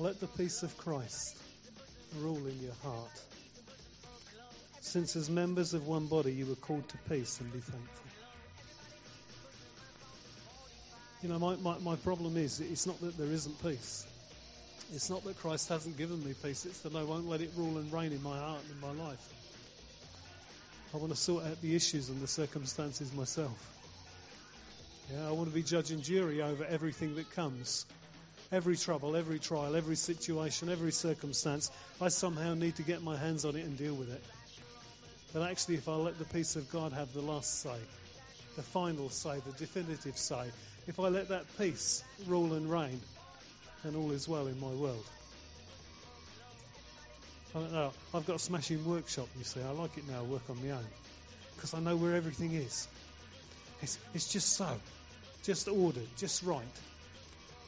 Let 0.00 0.18
the 0.18 0.26
peace 0.26 0.64
of 0.64 0.76
Christ 0.76 1.36
rule 2.18 2.44
in 2.48 2.60
your 2.60 2.74
heart. 2.82 3.22
Since, 4.80 5.14
as 5.14 5.30
members 5.30 5.72
of 5.72 5.86
one 5.86 6.06
body, 6.06 6.32
you 6.32 6.46
were 6.46 6.56
called 6.56 6.88
to 6.88 6.98
peace 7.08 7.38
and 7.38 7.52
be 7.52 7.60
thankful. 7.60 8.19
You 11.22 11.28
know, 11.28 11.38
my, 11.38 11.56
my, 11.56 11.78
my 11.78 11.96
problem 11.96 12.36
is 12.36 12.60
it's 12.60 12.86
not 12.86 13.00
that 13.02 13.16
there 13.18 13.30
isn't 13.30 13.62
peace. 13.62 14.06
It's 14.94 15.10
not 15.10 15.22
that 15.24 15.38
Christ 15.38 15.68
hasn't 15.68 15.98
given 15.98 16.24
me 16.24 16.34
peace. 16.42 16.64
It's 16.64 16.80
that 16.80 16.96
I 16.96 17.02
won't 17.02 17.28
let 17.28 17.40
it 17.40 17.50
rule 17.56 17.76
and 17.78 17.92
reign 17.92 18.12
in 18.12 18.22
my 18.22 18.38
heart 18.38 18.60
and 18.62 18.70
in 18.72 18.80
my 18.80 19.04
life. 19.04 19.20
I 20.94 20.96
want 20.96 21.12
to 21.12 21.18
sort 21.18 21.44
out 21.44 21.60
the 21.60 21.76
issues 21.76 22.08
and 22.08 22.20
the 22.20 22.26
circumstances 22.26 23.12
myself. 23.12 23.52
Yeah, 25.12 25.28
I 25.28 25.32
want 25.32 25.48
to 25.48 25.54
be 25.54 25.62
judge 25.62 25.90
and 25.90 26.02
jury 26.02 26.42
over 26.42 26.64
everything 26.64 27.14
that 27.16 27.30
comes. 27.32 27.84
Every 28.50 28.76
trouble, 28.76 29.14
every 29.14 29.38
trial, 29.38 29.76
every 29.76 29.96
situation, 29.96 30.68
every 30.68 30.90
circumstance. 30.90 31.70
I 32.00 32.08
somehow 32.08 32.54
need 32.54 32.76
to 32.76 32.82
get 32.82 33.02
my 33.02 33.16
hands 33.16 33.44
on 33.44 33.56
it 33.56 33.64
and 33.64 33.76
deal 33.76 33.94
with 33.94 34.10
it. 34.10 34.22
But 35.32 35.48
actually, 35.48 35.76
if 35.76 35.88
I 35.88 35.94
let 35.94 36.18
the 36.18 36.24
peace 36.24 36.56
of 36.56 36.70
God 36.72 36.92
have 36.92 37.12
the 37.12 37.20
last 37.20 37.60
say, 37.60 37.78
the 38.56 38.62
final 38.62 39.10
say, 39.10 39.40
the 39.46 39.52
definitive 39.52 40.18
say, 40.18 40.50
if 40.86 40.98
I 40.98 41.08
let 41.08 41.28
that 41.28 41.44
peace 41.58 42.02
rule 42.26 42.54
and 42.54 42.70
reign, 42.70 43.00
then 43.84 43.96
all 43.96 44.10
is 44.12 44.28
well 44.28 44.46
in 44.46 44.58
my 44.60 44.68
world. 44.68 45.04
I 47.54 47.58
don't 47.58 47.72
know. 47.72 47.92
I've 48.14 48.26
got 48.26 48.36
a 48.36 48.38
smashing 48.38 48.84
workshop, 48.84 49.28
you 49.36 49.44
see. 49.44 49.60
I 49.60 49.70
like 49.70 49.96
it 49.96 50.08
now, 50.08 50.22
work 50.22 50.42
on 50.48 50.64
my 50.64 50.72
own. 50.72 50.86
Because 51.56 51.74
I 51.74 51.80
know 51.80 51.96
where 51.96 52.14
everything 52.14 52.52
is. 52.54 52.86
It's, 53.82 53.98
it's 54.14 54.32
just 54.32 54.52
so. 54.52 54.68
Just 55.42 55.68
ordered, 55.68 56.06
just 56.16 56.42
right. 56.42 56.62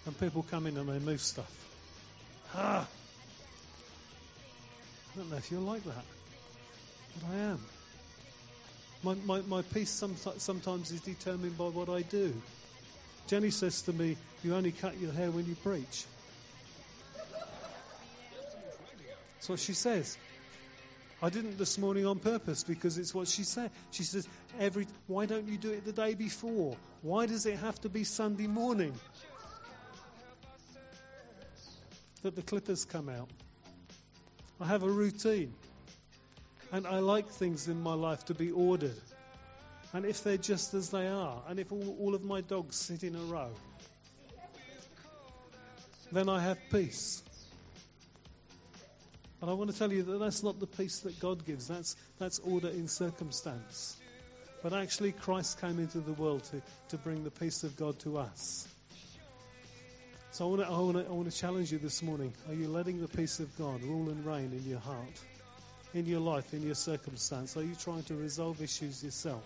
And 0.06 0.18
people 0.18 0.44
come 0.50 0.66
in 0.66 0.76
and 0.76 0.88
they 0.88 0.98
move 0.98 1.20
stuff. 1.20 1.50
Ah! 2.54 2.86
I 5.12 5.18
don't 5.18 5.30
know 5.30 5.36
if 5.36 5.50
you're 5.50 5.60
like 5.60 5.84
that. 5.84 6.04
But 7.20 7.30
I 7.30 7.38
am. 7.38 7.60
My, 9.02 9.14
my, 9.26 9.40
my 9.42 9.62
peace 9.62 9.90
sometimes 10.38 10.92
is 10.92 11.00
determined 11.00 11.58
by 11.58 11.64
what 11.64 11.88
I 11.88 12.02
do. 12.02 12.32
Jenny 13.26 13.50
says 13.50 13.82
to 13.82 13.92
me, 13.92 14.16
You 14.42 14.54
only 14.54 14.72
cut 14.72 14.98
your 15.00 15.12
hair 15.12 15.30
when 15.30 15.46
you 15.46 15.54
preach. 15.54 16.04
That's 19.34 19.48
what 19.48 19.58
she 19.58 19.74
says. 19.74 20.16
I 21.20 21.30
didn't 21.30 21.56
this 21.56 21.78
morning 21.78 22.04
on 22.04 22.18
purpose 22.18 22.64
because 22.64 22.98
it's 22.98 23.14
what 23.14 23.28
she 23.28 23.44
said. 23.44 23.70
She 23.92 24.02
says, 24.02 24.26
"Every 24.58 24.88
why 25.06 25.26
don't 25.26 25.46
you 25.46 25.56
do 25.56 25.70
it 25.70 25.84
the 25.84 25.92
day 25.92 26.14
before? 26.14 26.76
Why 27.00 27.26
does 27.26 27.46
it 27.46 27.58
have 27.58 27.80
to 27.82 27.88
be 27.88 28.02
Sunday 28.02 28.48
morning 28.48 28.92
that 32.22 32.34
the 32.34 32.42
clippers 32.42 32.84
come 32.84 33.08
out?" 33.08 33.30
I 34.60 34.66
have 34.66 34.82
a 34.82 34.90
routine. 34.90 35.54
And 36.72 36.86
I 36.86 37.00
like 37.00 37.28
things 37.28 37.68
in 37.68 37.80
my 37.80 37.94
life 37.94 38.24
to 38.26 38.34
be 38.34 38.50
ordered. 38.50 39.00
And 39.92 40.06
if 40.06 40.24
they're 40.24 40.38
just 40.38 40.72
as 40.74 40.90
they 40.90 41.06
are, 41.06 41.42
and 41.48 41.58
if 41.58 41.70
all, 41.70 41.96
all 42.00 42.14
of 42.14 42.24
my 42.24 42.40
dogs 42.40 42.76
sit 42.76 43.02
in 43.02 43.14
a 43.14 43.20
row, 43.20 43.50
then 46.10 46.28
I 46.28 46.40
have 46.40 46.58
peace. 46.70 47.22
And 49.40 49.50
I 49.50 49.54
want 49.54 49.70
to 49.70 49.78
tell 49.78 49.92
you 49.92 50.02
that 50.04 50.18
that's 50.18 50.42
not 50.42 50.60
the 50.60 50.66
peace 50.66 51.00
that 51.00 51.18
God 51.20 51.44
gives. 51.44 51.68
That's, 51.68 51.96
that's 52.18 52.38
order 52.38 52.68
in 52.68 52.88
circumstance. 52.88 53.96
But 54.62 54.72
actually, 54.72 55.12
Christ 55.12 55.60
came 55.60 55.78
into 55.78 55.98
the 55.98 56.12
world 56.12 56.44
to, 56.44 56.62
to 56.90 56.96
bring 56.96 57.24
the 57.24 57.30
peace 57.30 57.64
of 57.64 57.76
God 57.76 57.98
to 58.00 58.18
us. 58.18 58.68
So 60.30 60.46
I 60.46 60.48
want, 60.48 60.60
to, 60.62 60.66
I, 60.68 60.78
want 60.78 60.96
to, 60.96 61.06
I 61.06 61.12
want 61.12 61.30
to 61.30 61.36
challenge 61.36 61.72
you 61.72 61.78
this 61.78 62.02
morning. 62.02 62.32
Are 62.48 62.54
you 62.54 62.68
letting 62.68 63.00
the 63.00 63.08
peace 63.08 63.40
of 63.40 63.58
God 63.58 63.82
rule 63.82 64.08
and 64.08 64.24
reign 64.24 64.52
in 64.52 64.64
your 64.64 64.78
heart, 64.78 65.20
in 65.92 66.06
your 66.06 66.20
life, 66.20 66.54
in 66.54 66.62
your 66.62 66.76
circumstance? 66.76 67.56
Are 67.56 67.64
you 67.64 67.74
trying 67.74 68.04
to 68.04 68.14
resolve 68.14 68.62
issues 68.62 69.02
yourself? 69.02 69.42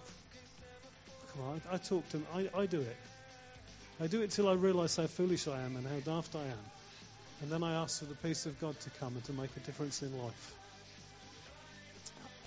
Right? 1.39 1.61
I 1.73 1.77
talk 1.77 2.09
to 2.11 2.19
them. 2.19 2.27
I, 2.35 2.49
I 2.55 2.67
do 2.67 2.81
it. 2.81 2.97
I 4.01 4.07
do 4.07 4.23
it 4.23 4.31
till 4.31 4.49
I 4.49 4.55
realise 4.55 4.97
how 4.97 5.07
foolish 5.07 5.49
I 5.49 5.61
am 5.61 5.77
and 5.77 5.87
how 5.87 6.15
daft 6.15 6.35
I 6.35 6.45
am. 6.45 6.65
And 7.43 7.51
then 7.51 7.63
I 7.63 7.83
ask 7.83 7.99
for 7.99 8.07
the 8.07 8.15
peace 8.15 8.47
of 8.47 8.59
God 8.61 8.79
to 8.81 8.91
come 9.01 9.15
and 9.15 9.25
to 9.25 9.33
make 9.33 9.51
a 9.57 9.61
difference 9.61 10.03
in 10.03 10.17
life. 10.23 10.55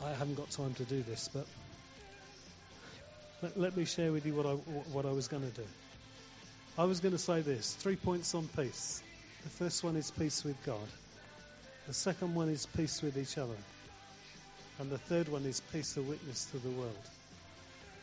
I 0.04 0.12
haven't 0.12 0.36
got 0.36 0.50
time 0.52 0.74
to 0.76 0.84
do 0.84 1.04
this, 1.04 1.30
but 1.34 1.46
let, 3.42 3.60
let 3.60 3.78
me 3.78 3.86
share 3.86 4.12
with 4.12 4.26
you 4.26 4.34
what 4.34 4.46
I, 4.46 4.54
what 4.94 5.06
I 5.06 5.12
was 5.12 5.28
going 5.28 5.44
to 5.44 5.56
do. 5.56 5.68
I 6.78 6.86
was 6.86 7.00
going 7.02 7.12
to 7.12 7.20
say 7.20 7.42
this 7.42 7.74
three 7.74 7.98
points 7.98 8.34
on 8.34 8.48
peace. 8.56 9.02
The 9.44 9.50
first 9.50 9.84
one 9.84 9.96
is 9.96 10.10
peace 10.12 10.44
with 10.44 10.64
God, 10.66 10.88
the 11.88 11.94
second 11.94 12.36
one 12.36 12.50
is 12.50 12.66
peace 12.66 13.02
with 13.02 13.18
each 13.18 13.38
other, 13.38 13.58
and 14.80 14.90
the 14.90 14.98
third 14.98 15.28
one 15.30 15.46
is 15.46 15.60
peace 15.74 15.98
of 15.98 16.08
witness 16.08 16.46
to 16.52 16.58
the 16.58 16.70
world. 16.70 16.96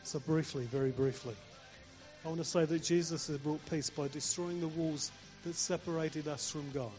So, 0.07 0.21
briefly, 0.21 0.63
very 0.67 0.93
briefly, 0.93 1.35
I 2.25 2.29
want 2.29 2.39
to 2.39 2.45
say 2.45 2.65
that 2.65 2.85
Jesus 2.85 3.27
has 3.27 3.39
brought 3.39 3.61
peace 3.69 3.91
by 3.91 4.07
destroying 4.07 4.61
the 4.61 4.69
walls 4.69 5.11
that 5.43 5.57
separated 5.57 6.29
us 6.29 6.49
from 6.49 6.71
God, 6.71 6.93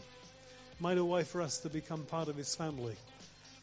made 0.78 0.98
a 0.98 1.04
way 1.04 1.24
for 1.24 1.40
us 1.40 1.60
to 1.60 1.70
become 1.70 2.04
part 2.04 2.28
of 2.28 2.36
His 2.36 2.54
family. 2.54 2.94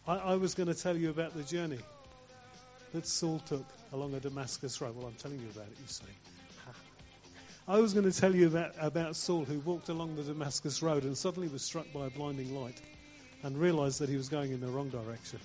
I, 0.08 0.16
I 0.16 0.36
was 0.38 0.56
going 0.56 0.66
to 0.66 0.74
tell 0.74 0.98
you 0.98 1.12
about 1.12 1.36
the 1.36 1.44
journey 1.44 1.78
that 2.94 3.06
Saul 3.06 3.38
took 3.46 3.64
along 3.94 4.16
a 4.16 4.20
Damascus 4.20 4.82
road. 4.82 4.96
Well, 4.98 5.06
I'm 5.06 5.14
telling 5.14 5.40
you 5.40 5.50
about 5.54 5.68
it, 5.68 5.78
you 5.80 5.88
see. 5.90 6.06
I 7.68 7.78
was 7.78 7.94
going 7.94 8.12
to 8.12 8.20
tell 8.20 8.34
you 8.34 8.48
about, 8.48 8.72
about 8.80 9.16
Saul 9.16 9.46
who 9.46 9.60
walked 9.60 9.90
along 9.90 10.16
the 10.16 10.24
Damascus 10.24 10.82
road 10.82 11.04
and 11.04 11.16
suddenly 11.16 11.50
was 11.50 11.62
struck 11.62 11.86
by 11.94 12.08
a 12.08 12.10
blinding 12.10 12.60
light 12.60 12.82
and 13.44 13.56
realized 13.60 14.00
that 14.00 14.10
he 14.10 14.18
was 14.18 14.28
going 14.28 14.54
in 14.54 14.60
the 14.60 14.70
wrong 14.70 14.90
direction. 14.90 15.40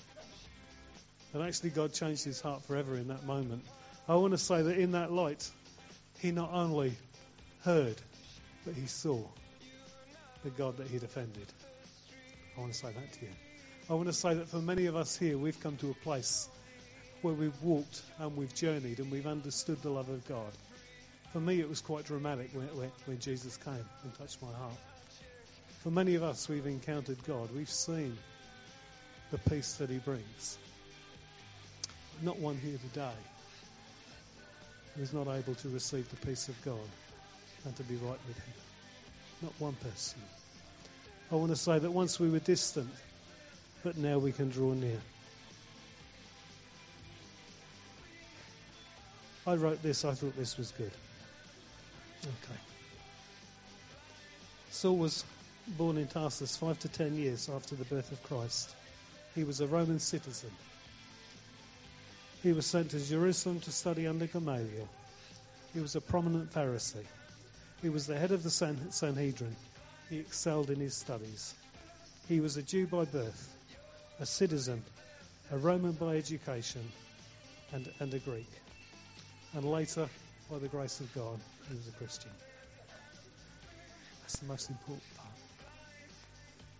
And 1.34 1.42
actually, 1.42 1.68
God 1.68 1.92
changed 1.92 2.24
his 2.24 2.40
heart 2.40 2.64
forever 2.64 2.96
in 2.96 3.08
that 3.08 3.26
moment. 3.26 3.62
I 4.10 4.16
want 4.16 4.32
to 4.32 4.38
say 4.38 4.60
that 4.60 4.76
in 4.76 4.90
that 4.92 5.12
light, 5.12 5.48
he 6.18 6.32
not 6.32 6.50
only 6.52 6.94
heard, 7.62 7.94
but 8.64 8.74
he 8.74 8.86
saw 8.86 9.22
the 10.42 10.50
God 10.50 10.78
that 10.78 10.88
he'd 10.88 11.04
offended. 11.04 11.46
I 12.56 12.60
want 12.60 12.72
to 12.72 12.78
say 12.80 12.88
that 12.88 13.12
to 13.12 13.20
you. 13.24 13.30
I 13.88 13.94
want 13.94 14.08
to 14.08 14.12
say 14.12 14.34
that 14.34 14.48
for 14.48 14.56
many 14.56 14.86
of 14.86 14.96
us 14.96 15.16
here, 15.16 15.38
we've 15.38 15.60
come 15.60 15.76
to 15.76 15.90
a 15.90 15.94
place 15.94 16.48
where 17.22 17.34
we've 17.34 17.62
walked 17.62 18.02
and 18.18 18.36
we've 18.36 18.52
journeyed 18.52 18.98
and 18.98 19.12
we've 19.12 19.28
understood 19.28 19.80
the 19.80 19.90
love 19.90 20.08
of 20.08 20.26
God. 20.26 20.50
For 21.32 21.38
me, 21.38 21.60
it 21.60 21.68
was 21.68 21.80
quite 21.80 22.06
dramatic 22.06 22.50
when, 22.52 22.66
when, 22.76 22.90
when 23.06 23.20
Jesus 23.20 23.58
came 23.58 23.86
and 24.02 24.14
touched 24.18 24.42
my 24.42 24.50
heart. 24.50 24.74
For 25.84 25.92
many 25.92 26.16
of 26.16 26.24
us, 26.24 26.48
we've 26.48 26.66
encountered 26.66 27.22
God. 27.28 27.50
We've 27.54 27.70
seen 27.70 28.18
the 29.30 29.38
peace 29.38 29.74
that 29.74 29.88
he 29.88 29.98
brings. 29.98 30.58
Not 32.22 32.40
one 32.40 32.56
here 32.56 32.76
today 32.88 33.14
who 34.96 35.02
is 35.02 35.12
not 35.12 35.28
able 35.28 35.54
to 35.54 35.68
receive 35.68 36.08
the 36.10 36.26
peace 36.26 36.48
of 36.48 36.64
God 36.64 36.88
and 37.64 37.76
to 37.76 37.82
be 37.82 37.94
right 37.96 38.18
with 38.26 38.36
him. 38.36 38.54
Not 39.42 39.52
one 39.58 39.74
person. 39.74 40.20
I 41.32 41.36
want 41.36 41.50
to 41.50 41.56
say 41.56 41.78
that 41.78 41.90
once 41.90 42.18
we 42.18 42.28
were 42.28 42.40
distant, 42.40 42.90
but 43.82 43.96
now 43.96 44.18
we 44.18 44.32
can 44.32 44.50
draw 44.50 44.72
near. 44.72 45.00
I 49.46 49.54
wrote 49.54 49.82
this, 49.82 50.04
I 50.04 50.12
thought 50.12 50.36
this 50.36 50.58
was 50.58 50.70
good. 50.72 50.92
Okay. 52.22 52.58
Saul 54.70 54.96
was 54.96 55.24
born 55.66 55.96
in 55.96 56.06
Tarsus 56.06 56.56
five 56.56 56.78
to 56.80 56.88
ten 56.88 57.16
years 57.16 57.48
after 57.48 57.74
the 57.74 57.84
birth 57.84 58.12
of 58.12 58.22
Christ. 58.24 58.74
He 59.34 59.44
was 59.44 59.60
a 59.60 59.66
Roman 59.66 59.98
citizen. 59.98 60.50
He 62.42 62.52
was 62.52 62.64
sent 62.64 62.90
to 62.92 63.00
Jerusalem 63.00 63.60
to 63.60 63.72
study 63.72 64.06
under 64.06 64.26
Gamaliel. 64.26 64.88
He 65.74 65.80
was 65.80 65.94
a 65.94 66.00
prominent 66.00 66.52
Pharisee. 66.52 67.04
He 67.82 67.90
was 67.90 68.06
the 68.06 68.18
head 68.18 68.32
of 68.32 68.42
the 68.42 68.50
Sanhedrin. 68.50 69.56
He 70.08 70.18
excelled 70.18 70.70
in 70.70 70.80
his 70.80 70.94
studies. 70.94 71.54
He 72.28 72.40
was 72.40 72.56
a 72.56 72.62
Jew 72.62 72.86
by 72.86 73.04
birth, 73.04 73.56
a 74.20 74.26
citizen, 74.26 74.82
a 75.50 75.58
Roman 75.58 75.92
by 75.92 76.16
education, 76.16 76.82
and, 77.72 77.88
and 78.00 78.12
a 78.14 78.18
Greek. 78.18 78.50
And 79.54 79.64
later, 79.64 80.08
by 80.50 80.58
the 80.58 80.68
grace 80.68 81.00
of 81.00 81.12
God, 81.14 81.38
he 81.68 81.76
was 81.76 81.88
a 81.88 81.92
Christian. 81.92 82.30
That's 84.22 84.38
the 84.38 84.46
most 84.46 84.70
important 84.70 85.16
part. 85.16 85.28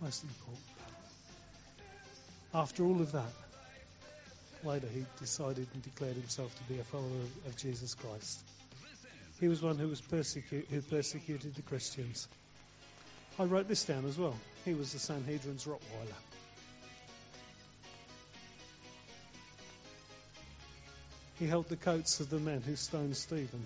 Most 0.01 0.23
important 0.23 0.65
part. 0.77 2.63
After 2.63 2.83
all 2.83 3.01
of 3.01 3.11
that, 3.11 3.31
later 4.65 4.87
he 4.87 5.05
decided 5.19 5.67
and 5.73 5.83
declared 5.83 6.15
himself 6.15 6.55
to 6.55 6.73
be 6.73 6.79
a 6.79 6.83
follower 6.83 7.05
of, 7.05 7.47
of 7.47 7.57
Jesus 7.57 7.93
Christ. 7.93 8.39
He 9.39 9.47
was 9.47 9.61
one 9.61 9.77
who 9.77 9.87
was 9.87 10.01
persecu- 10.01 10.67
who 10.69 10.81
persecuted 10.81 11.55
the 11.55 11.61
Christians. 11.63 12.27
I 13.39 13.45
wrote 13.45 13.67
this 13.67 13.83
down 13.85 14.05
as 14.05 14.17
well. 14.17 14.35
He 14.65 14.73
was 14.73 14.93
the 14.93 14.99
Sanhedrin's 14.99 15.65
Rottweiler. 15.65 16.19
He 21.39 21.47
held 21.47 21.67
the 21.69 21.75
coats 21.75 22.19
of 22.19 22.29
the 22.29 22.37
men 22.37 22.61
who 22.61 22.75
stoned 22.75 23.17
Stephen. 23.17 23.65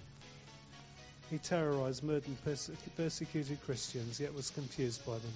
He 1.30 1.40
terrorized, 1.40 2.04
murdered, 2.04 2.28
and 2.28 2.46
perse- 2.46 2.72
persecuted 2.96 3.62
Christians, 3.66 4.18
yet 4.18 4.34
was 4.34 4.50
confused 4.52 5.06
by 5.06 5.14
them. 5.14 5.34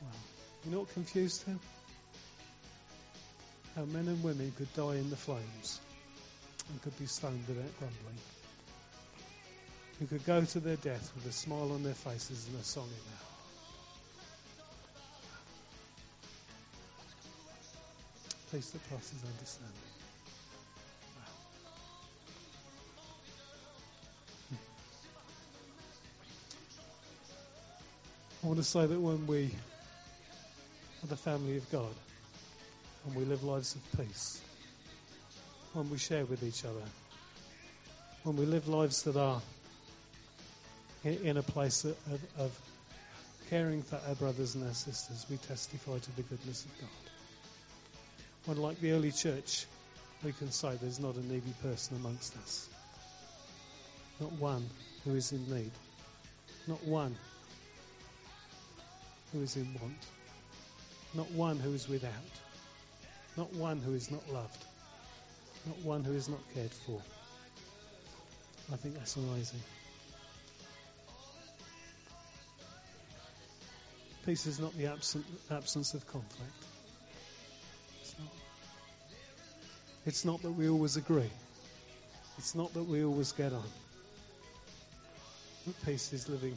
Wow. 0.00 0.08
You 0.64 0.70
know 0.70 0.78
what 0.78 0.94
confused 0.94 1.42
him? 1.42 1.60
How 3.80 3.86
men 3.86 4.08
and 4.08 4.22
women 4.22 4.52
could 4.58 4.70
die 4.74 4.96
in 4.96 5.08
the 5.08 5.16
flames 5.16 5.80
and 6.68 6.82
could 6.82 6.98
be 6.98 7.06
stoned 7.06 7.42
without 7.48 7.78
grumbling. 7.78 8.18
Who 9.98 10.06
could 10.06 10.22
go 10.26 10.44
to 10.44 10.60
their 10.60 10.76
death 10.76 11.10
with 11.14 11.24
a 11.24 11.32
smile 11.32 11.72
on 11.72 11.82
their 11.82 11.94
faces 11.94 12.46
and 12.48 12.60
a 12.60 12.62
song 12.62 12.84
in 12.84 12.90
their 12.90 13.16
heart. 13.16 13.30
Peace 18.52 18.68
that 18.68 18.90
passes 18.90 19.24
understanding. 19.24 19.74
I 28.44 28.46
want 28.46 28.58
to 28.58 28.64
say 28.64 28.84
that 28.84 29.00
when 29.00 29.26
we 29.26 29.50
are 31.02 31.06
the 31.06 31.16
family 31.16 31.56
of 31.56 31.70
God 31.72 31.94
and 33.04 33.14
we 33.14 33.24
live 33.24 33.42
lives 33.44 33.74
of 33.74 33.98
peace, 33.98 34.40
when 35.72 35.88
we 35.90 35.98
share 35.98 36.24
with 36.24 36.42
each 36.42 36.64
other, 36.64 36.82
when 38.24 38.36
we 38.36 38.44
live 38.44 38.68
lives 38.68 39.02
that 39.04 39.16
are 39.16 39.40
in, 41.04 41.36
a 41.36 41.42
place 41.42 41.84
of, 41.84 41.96
of 42.38 42.60
caring 43.48 43.82
for 43.82 43.98
our 44.08 44.14
brothers 44.14 44.54
and 44.54 44.66
our 44.66 44.74
sisters, 44.74 45.24
we 45.30 45.36
testify 45.38 45.98
to 45.98 46.16
the 46.16 46.22
goodness 46.22 46.64
of 46.64 46.80
God. 46.80 46.90
When, 48.46 48.56
like 48.58 48.80
the 48.80 48.92
early 48.92 49.12
church, 49.12 49.66
we 50.22 50.32
can 50.32 50.50
say 50.50 50.76
there's 50.80 51.00
not 51.00 51.14
a 51.16 51.26
needy 51.26 51.54
person 51.62 51.96
amongst 51.96 52.36
us. 52.36 52.68
Not 54.20 54.32
one 54.32 54.68
who 55.04 55.14
is 55.14 55.32
in 55.32 55.48
need. 55.50 55.70
Not 56.68 56.84
one 56.84 57.16
who 59.32 59.40
is 59.40 59.56
in 59.56 59.72
want. 59.80 59.96
Not 61.14 61.30
one 61.32 61.58
who 61.58 61.72
is 61.72 61.88
without. 61.88 62.10
Not 63.36 63.52
one 63.54 63.78
who 63.78 63.94
is 63.94 64.10
not 64.10 64.28
loved. 64.32 64.64
Not 65.66 65.78
one 65.84 66.04
who 66.04 66.12
is 66.12 66.28
not 66.28 66.40
cared 66.54 66.72
for. 66.72 67.00
I 68.72 68.76
think 68.76 68.94
that's 68.94 69.16
amazing. 69.16 69.60
Peace 74.26 74.46
is 74.46 74.60
not 74.60 74.76
the 74.76 74.86
absent, 74.86 75.24
absence 75.50 75.94
of 75.94 76.06
conflict. 76.06 76.52
It's 78.00 78.14
not. 78.18 78.28
It's 80.06 80.24
not 80.24 80.42
that 80.42 80.52
we 80.52 80.68
always 80.68 80.96
agree. 80.96 81.30
It's 82.38 82.54
not 82.54 82.72
that 82.74 82.84
we 82.84 83.04
always 83.04 83.32
get 83.32 83.52
on. 83.52 83.68
But 85.66 85.74
peace 85.84 86.12
is 86.12 86.28
living 86.28 86.56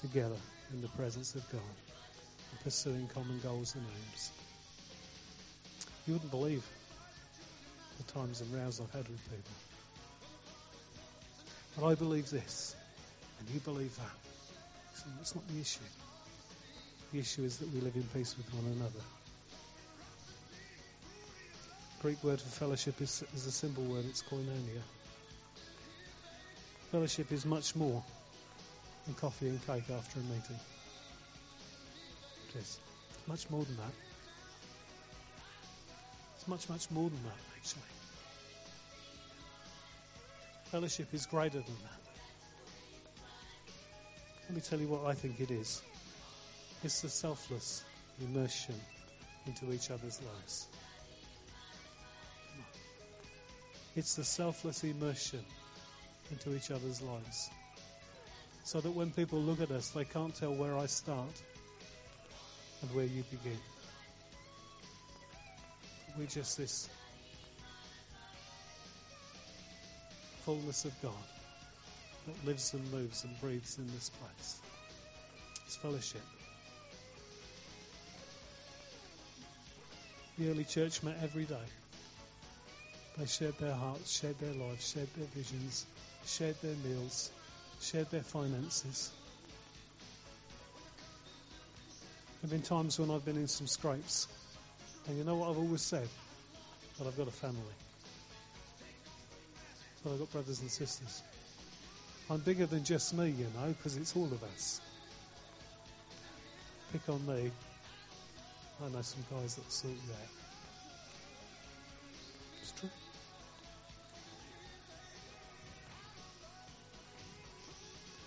together 0.00 0.36
in 0.72 0.82
the 0.82 0.88
presence 0.88 1.34
of 1.34 1.50
God 1.50 1.60
and 2.50 2.60
pursuing 2.64 3.08
common 3.14 3.40
goals 3.40 3.74
and 3.74 3.84
aims. 3.84 4.32
You 6.08 6.14
wouldn't 6.14 6.30
believe 6.30 6.66
the 7.98 8.12
times 8.14 8.40
and 8.40 8.50
rows 8.54 8.80
I've 8.80 8.90
had 8.92 9.06
with 9.06 9.22
people. 9.24 9.52
But 11.76 11.86
I 11.86 11.94
believe 11.96 12.30
this, 12.30 12.74
and 13.38 13.50
you 13.50 13.60
believe 13.60 13.94
that. 13.94 14.16
So 14.94 15.04
that's 15.18 15.34
not 15.34 15.46
the 15.48 15.60
issue. 15.60 15.80
The 17.12 17.18
issue 17.18 17.44
is 17.44 17.58
that 17.58 17.70
we 17.74 17.80
live 17.80 17.94
in 17.94 18.04
peace 18.04 18.34
with 18.38 18.46
one 18.54 18.72
another. 18.72 19.04
Greek 22.00 22.24
word 22.24 22.40
for 22.40 22.48
fellowship 22.48 23.02
is, 23.02 23.22
is 23.34 23.44
a 23.44 23.52
simple 23.52 23.84
word, 23.84 24.06
it's 24.06 24.22
koinonia. 24.22 24.80
Fellowship 26.90 27.32
is 27.32 27.44
much 27.44 27.76
more 27.76 28.02
than 29.04 29.14
coffee 29.14 29.48
and 29.48 29.60
cake 29.66 29.90
after 29.90 30.20
a 30.20 30.22
meeting. 30.22 30.58
It 32.48 32.60
is. 32.60 32.78
Much 33.26 33.50
more 33.50 33.62
than 33.62 33.76
that. 33.76 34.07
Much, 36.48 36.68
much 36.70 36.90
more 36.90 37.10
than 37.10 37.22
that, 37.24 37.38
actually. 37.58 37.82
Fellowship 40.70 41.08
is 41.12 41.26
greater 41.26 41.58
than 41.58 41.76
that. 41.82 42.00
Let 44.48 44.54
me 44.56 44.62
tell 44.62 44.80
you 44.80 44.88
what 44.88 45.04
I 45.04 45.12
think 45.12 45.40
it 45.40 45.50
is. 45.50 45.82
It's 46.82 47.02
the 47.02 47.10
selfless 47.10 47.84
immersion 48.18 48.76
into 49.46 49.70
each 49.74 49.90
other's 49.90 50.20
lives. 50.22 50.66
It's 53.94 54.14
the 54.14 54.24
selfless 54.24 54.84
immersion 54.84 55.44
into 56.30 56.56
each 56.56 56.70
other's 56.70 57.02
lives. 57.02 57.50
So 58.64 58.80
that 58.80 58.92
when 58.92 59.10
people 59.10 59.40
look 59.40 59.60
at 59.60 59.70
us, 59.70 59.90
they 59.90 60.04
can't 60.04 60.34
tell 60.34 60.54
where 60.54 60.78
I 60.78 60.86
start 60.86 61.42
and 62.80 62.94
where 62.94 63.04
you 63.04 63.22
begin. 63.30 63.58
We're 66.18 66.26
just 66.26 66.58
this 66.58 66.88
fullness 70.44 70.84
of 70.84 70.92
God 71.00 71.12
that 72.26 72.44
lives 72.44 72.74
and 72.74 72.90
moves 72.90 73.22
and 73.22 73.40
breathes 73.40 73.78
in 73.78 73.86
this 73.94 74.10
place. 74.10 74.60
It's 75.64 75.76
fellowship. 75.76 76.22
The 80.38 80.50
early 80.50 80.64
church 80.64 81.04
met 81.04 81.18
every 81.22 81.44
day. 81.44 81.54
They 83.16 83.26
shared 83.26 83.56
their 83.58 83.74
hearts, 83.74 84.18
shared 84.18 84.40
their 84.40 84.54
lives, 84.54 84.90
shared 84.90 85.08
their 85.14 85.26
visions, 85.36 85.86
shared 86.26 86.60
their 86.62 86.74
meals, 86.84 87.30
shared 87.80 88.10
their 88.10 88.22
finances. 88.22 89.12
There 92.42 92.50
have 92.50 92.50
been 92.50 92.62
times 92.62 92.98
when 92.98 93.12
I've 93.12 93.24
been 93.24 93.36
in 93.36 93.46
some 93.46 93.68
scrapes, 93.68 94.26
and 95.08 95.16
you 95.16 95.24
know 95.24 95.36
what 95.36 95.48
I've 95.48 95.58
always 95.58 95.80
said? 95.80 96.06
That 96.98 97.06
I've 97.06 97.16
got 97.16 97.28
a 97.28 97.32
family. 97.32 97.58
That 100.04 100.12
I've 100.12 100.18
got 100.18 100.32
brothers 100.32 100.60
and 100.60 100.70
sisters. 100.70 101.22
I'm 102.30 102.40
bigger 102.40 102.66
than 102.66 102.84
just 102.84 103.14
me, 103.14 103.30
you 103.30 103.46
know, 103.56 103.68
because 103.68 103.96
it's 103.96 104.14
all 104.14 104.26
of 104.26 104.42
us. 104.42 104.82
Pick 106.92 107.08
on 107.08 107.26
me. 107.26 107.50
I 108.84 108.88
know 108.90 109.00
some 109.00 109.24
guys 109.30 109.54
that 109.54 109.72
sort 109.72 109.94
that. 109.94 110.28
It's 112.62 112.72
true. 112.72 112.90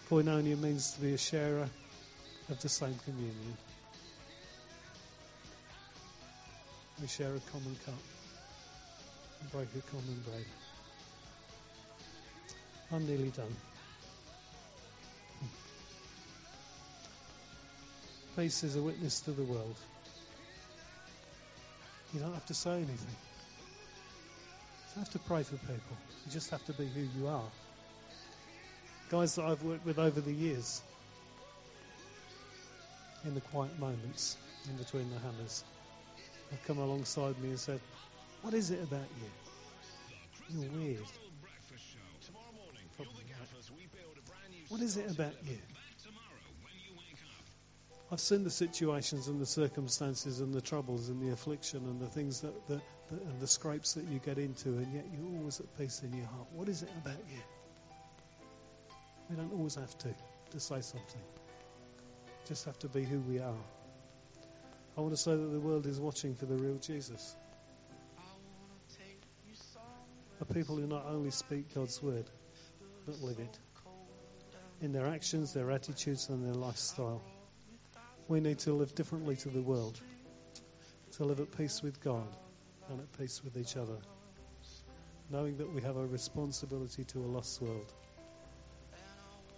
Koinonia 0.09 0.59
means 0.59 0.93
to 0.93 1.01
be 1.01 1.13
a 1.13 1.17
sharer 1.17 1.69
of 2.49 2.61
the 2.61 2.69
same 2.69 2.95
communion. 3.05 3.57
We 7.01 7.07
share 7.07 7.33
a 7.33 7.39
common 7.51 7.75
cup 7.83 7.95
and 9.39 9.51
break 9.51 9.69
a 9.75 9.81
common 9.89 10.23
bread. 10.23 10.45
I'm 12.93 13.07
nearly 13.07 13.29
done. 13.29 13.55
Peace 18.37 18.63
is 18.63 18.75
a 18.75 18.81
witness 18.81 19.21
to 19.21 19.31
the 19.31 19.41
world. 19.41 19.75
You 22.13 22.19
don't 22.19 22.33
have 22.33 22.45
to 22.45 22.53
say 22.53 22.71
anything. 22.71 22.95
You 22.97 24.95
don't 24.95 25.05
have 25.05 25.13
to 25.13 25.19
pray 25.19 25.41
for 25.41 25.55
people. 25.57 25.97
You 26.25 26.31
just 26.31 26.51
have 26.51 26.63
to 26.65 26.73
be 26.73 26.85
who 26.85 27.01
you 27.19 27.27
are. 27.27 27.49
Guys 29.09 29.35
that 29.35 29.45
I've 29.45 29.63
worked 29.63 29.85
with 29.85 29.97
over 29.97 30.21
the 30.21 30.33
years, 30.33 30.81
in 33.25 33.33
the 33.33 33.41
quiet 33.41 33.77
moments 33.79 34.37
in 34.69 34.75
between 34.77 35.09
the 35.09 35.19
hammers, 35.19 35.63
have 36.51 36.63
come 36.65 36.77
alongside 36.77 37.39
me 37.39 37.49
and 37.49 37.59
said, 37.59 37.79
What 38.41 38.53
is 38.53 38.71
it 38.71 38.83
about 38.83 39.07
you? 39.19 40.59
You're 40.59 40.71
weird. 40.71 40.99
What 44.69 44.81
is 44.81 44.97
it 44.97 45.11
about 45.11 45.33
you? 45.45 45.57
I've 48.11 48.19
seen 48.19 48.43
the 48.43 48.49
situations 48.49 49.29
and 49.29 49.39
the 49.39 49.45
circumstances 49.45 50.41
and 50.41 50.53
the 50.53 50.59
troubles 50.59 51.07
and 51.07 51.21
the 51.21 51.31
affliction 51.31 51.85
and 51.85 52.01
the 52.01 52.07
things 52.07 52.41
that, 52.41 52.67
that, 52.67 52.81
that, 53.09 53.21
and 53.21 53.39
the 53.39 53.47
scrapes 53.47 53.93
that 53.93 54.03
you 54.05 54.19
get 54.19 54.37
into, 54.37 54.69
and 54.69 54.93
yet 54.93 55.05
you're 55.13 55.39
always 55.39 55.61
at 55.61 55.77
peace 55.77 56.01
in 56.03 56.13
your 56.17 56.27
heart. 56.27 56.47
What 56.53 56.67
is 56.67 56.83
it 56.83 56.89
about 57.01 57.19
you? 57.29 57.41
We 59.29 59.37
don't 59.37 59.53
always 59.53 59.75
have 59.75 59.97
to 59.99 60.13
to 60.51 60.59
say 60.59 60.81
something. 60.81 61.21
Just 62.47 62.65
have 62.65 62.77
to 62.79 62.89
be 62.89 63.03
who 63.03 63.19
we 63.21 63.39
are. 63.39 63.80
I 64.97 65.01
want 65.01 65.13
to 65.13 65.21
say 65.21 65.31
that 65.31 65.51
the 65.51 65.59
world 65.59 65.85
is 65.85 65.99
watching 65.99 66.35
for 66.35 66.45
the 66.45 66.55
real 66.55 66.77
Jesus. 66.77 67.35
A 70.39 70.45
people 70.45 70.75
who 70.75 70.87
not 70.87 71.05
only 71.05 71.31
speak 71.31 71.73
God's 71.73 72.01
word, 72.01 72.25
but 73.05 73.21
live 73.21 73.39
it 73.39 73.59
in 74.81 74.91
their 74.91 75.07
actions, 75.07 75.53
their 75.53 75.71
attitudes, 75.71 76.29
and 76.29 76.45
their 76.45 76.55
lifestyle 76.55 77.21
we 78.31 78.39
need 78.39 78.59
to 78.59 78.71
live 78.71 78.95
differently 78.95 79.35
to 79.35 79.49
the 79.49 79.61
world, 79.61 79.99
to 81.17 81.25
live 81.25 81.41
at 81.41 81.51
peace 81.57 81.81
with 81.81 82.01
God 82.01 82.27
and 82.89 83.01
at 83.01 83.17
peace 83.19 83.41
with 83.43 83.57
each 83.57 83.75
other, 83.75 83.97
knowing 85.29 85.57
that 85.57 85.69
we 85.73 85.81
have 85.81 85.97
a 85.97 86.05
responsibility 86.05 87.03
to 87.03 87.19
a 87.19 87.27
lost 87.27 87.61
world. 87.61 87.91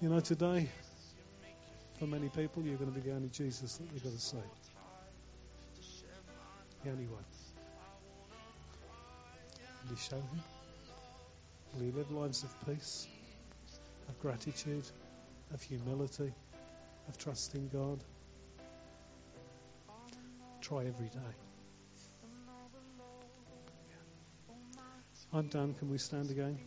You 0.02 0.10
know, 0.10 0.22
today, 0.22 0.70
for 2.00 2.08
many 2.08 2.30
people, 2.30 2.64
you're 2.64 2.78
going 2.78 2.92
to 2.92 3.00
be 3.00 3.08
the 3.08 3.16
only 3.16 3.30
Jesus 3.30 3.78
that 3.78 3.92
they've 3.92 4.04
got 4.04 4.14
to 4.14 4.20
see. 4.20 4.38
The 6.84 6.92
only 6.92 7.06
one. 7.08 7.24
Will 9.84 9.92
you 9.92 9.98
show 9.98 10.16
him? 10.18 10.42
Will 11.74 11.84
you 11.84 11.92
live 11.94 12.12
lives 12.12 12.44
of 12.44 12.66
peace, 12.66 13.08
of 14.10 14.20
gratitude, 14.20 14.86
of 15.54 15.62
humility, 15.62 16.32
of 17.08 17.18
trusting 17.18 17.70
God? 17.74 18.04
try 20.64 20.86
every 20.86 21.10
day. 21.10 21.34
I'm 25.34 25.48
done. 25.48 25.74
Can 25.74 25.90
we 25.90 25.98
stand 25.98 26.32
again? 26.32 26.58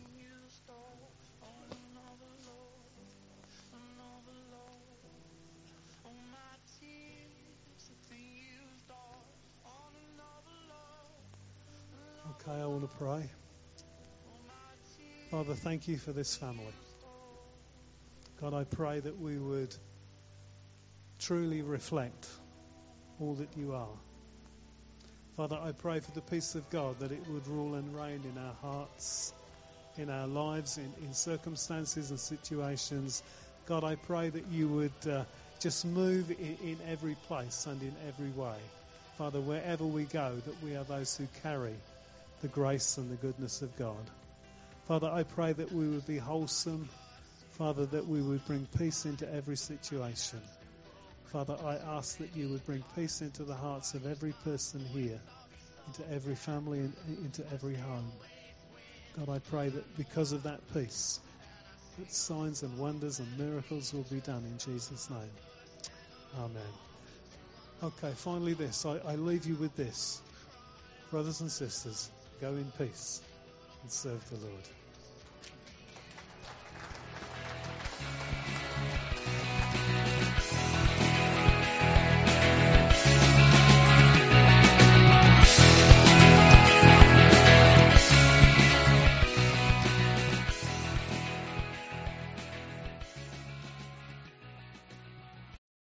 Okay, 12.47 12.61
I 12.61 12.65
want 12.65 12.89
to 12.89 12.97
pray. 12.97 13.29
Father, 15.31 15.53
thank 15.53 15.89
you 15.89 15.97
for 15.97 16.13
this 16.13 16.35
family. 16.35 16.73
God, 18.39 18.53
I 18.53 18.63
pray 18.63 19.01
that 19.01 19.19
we 19.19 19.37
would 19.37 19.75
truly 21.19 21.61
reflect 21.61 22.27
all 23.19 23.33
that 23.35 23.49
you 23.57 23.73
are. 23.73 23.97
Father, 25.35 25.59
I 25.61 25.73
pray 25.73 25.99
for 25.99 26.11
the 26.11 26.21
peace 26.21 26.55
of 26.55 26.69
God 26.69 26.99
that 26.99 27.11
it 27.11 27.19
would 27.29 27.47
rule 27.47 27.75
and 27.75 27.93
reign 27.93 28.21
in 28.23 28.41
our 28.41 28.53
hearts, 28.61 29.33
in 29.97 30.09
our 30.09 30.27
lives, 30.27 30.77
in, 30.77 30.93
in 31.03 31.13
circumstances 31.13 32.11
and 32.11 32.19
situations. 32.19 33.23
God, 33.65 33.83
I 33.83 33.95
pray 33.95 34.29
that 34.29 34.47
you 34.51 34.69
would 34.69 35.11
uh, 35.11 35.25
just 35.59 35.85
move 35.85 36.31
in, 36.31 36.57
in 36.63 36.77
every 36.87 37.15
place 37.27 37.65
and 37.65 37.81
in 37.81 37.93
every 38.07 38.29
way. 38.29 38.57
Father, 39.17 39.41
wherever 39.41 39.85
we 39.85 40.05
go, 40.05 40.35
that 40.45 40.63
we 40.63 40.77
are 40.77 40.85
those 40.85 41.17
who 41.17 41.27
carry 41.43 41.75
the 42.41 42.47
grace 42.47 42.97
and 42.97 43.09
the 43.09 43.15
goodness 43.15 43.61
of 43.61 43.75
God. 43.77 44.09
Father, 44.87 45.09
I 45.09 45.23
pray 45.23 45.53
that 45.53 45.71
we 45.71 45.87
would 45.87 46.05
be 46.05 46.17
wholesome. 46.17 46.87
Father, 47.57 47.85
that 47.87 48.07
we 48.07 48.21
would 48.21 48.45
bring 48.45 48.67
peace 48.77 49.05
into 49.05 49.31
every 49.33 49.57
situation. 49.57 50.39
Father, 51.25 51.57
I 51.65 51.75
ask 51.75 52.19
that 52.19 52.35
you 52.35 52.49
would 52.49 52.65
bring 52.65 52.83
peace 52.95 53.21
into 53.21 53.43
the 53.43 53.55
hearts 53.55 53.95
of 53.95 54.05
every 54.05 54.33
person 54.43 54.79
here, 54.79 55.19
into 55.87 56.13
every 56.13 56.35
family, 56.35 56.79
and 56.79 56.93
into 57.23 57.43
every 57.51 57.75
home. 57.75 58.11
God, 59.17 59.29
I 59.29 59.39
pray 59.39 59.69
that 59.69 59.97
because 59.97 60.31
of 60.31 60.43
that 60.43 60.61
peace, 60.73 61.19
that 61.97 62.11
signs 62.13 62.61
and 62.61 62.77
wonders 62.77 63.19
and 63.19 63.37
miracles 63.39 63.93
will 63.93 64.05
be 64.11 64.19
done 64.19 64.43
in 64.45 64.57
Jesus' 64.59 65.09
name. 65.09 65.31
Amen. 66.39 66.73
Okay, 67.83 68.11
finally, 68.15 68.53
this. 68.53 68.85
I, 68.85 68.97
I 68.99 69.15
leave 69.15 69.45
you 69.45 69.55
with 69.55 69.75
this. 69.75 70.21
Brothers 71.09 71.41
and 71.41 71.51
sisters, 71.51 72.09
go 72.39 72.49
in 72.49 72.71
peace 72.77 73.21
and 73.81 73.91
serve 73.91 74.29
the 74.29 74.37
Lord. 74.37 74.63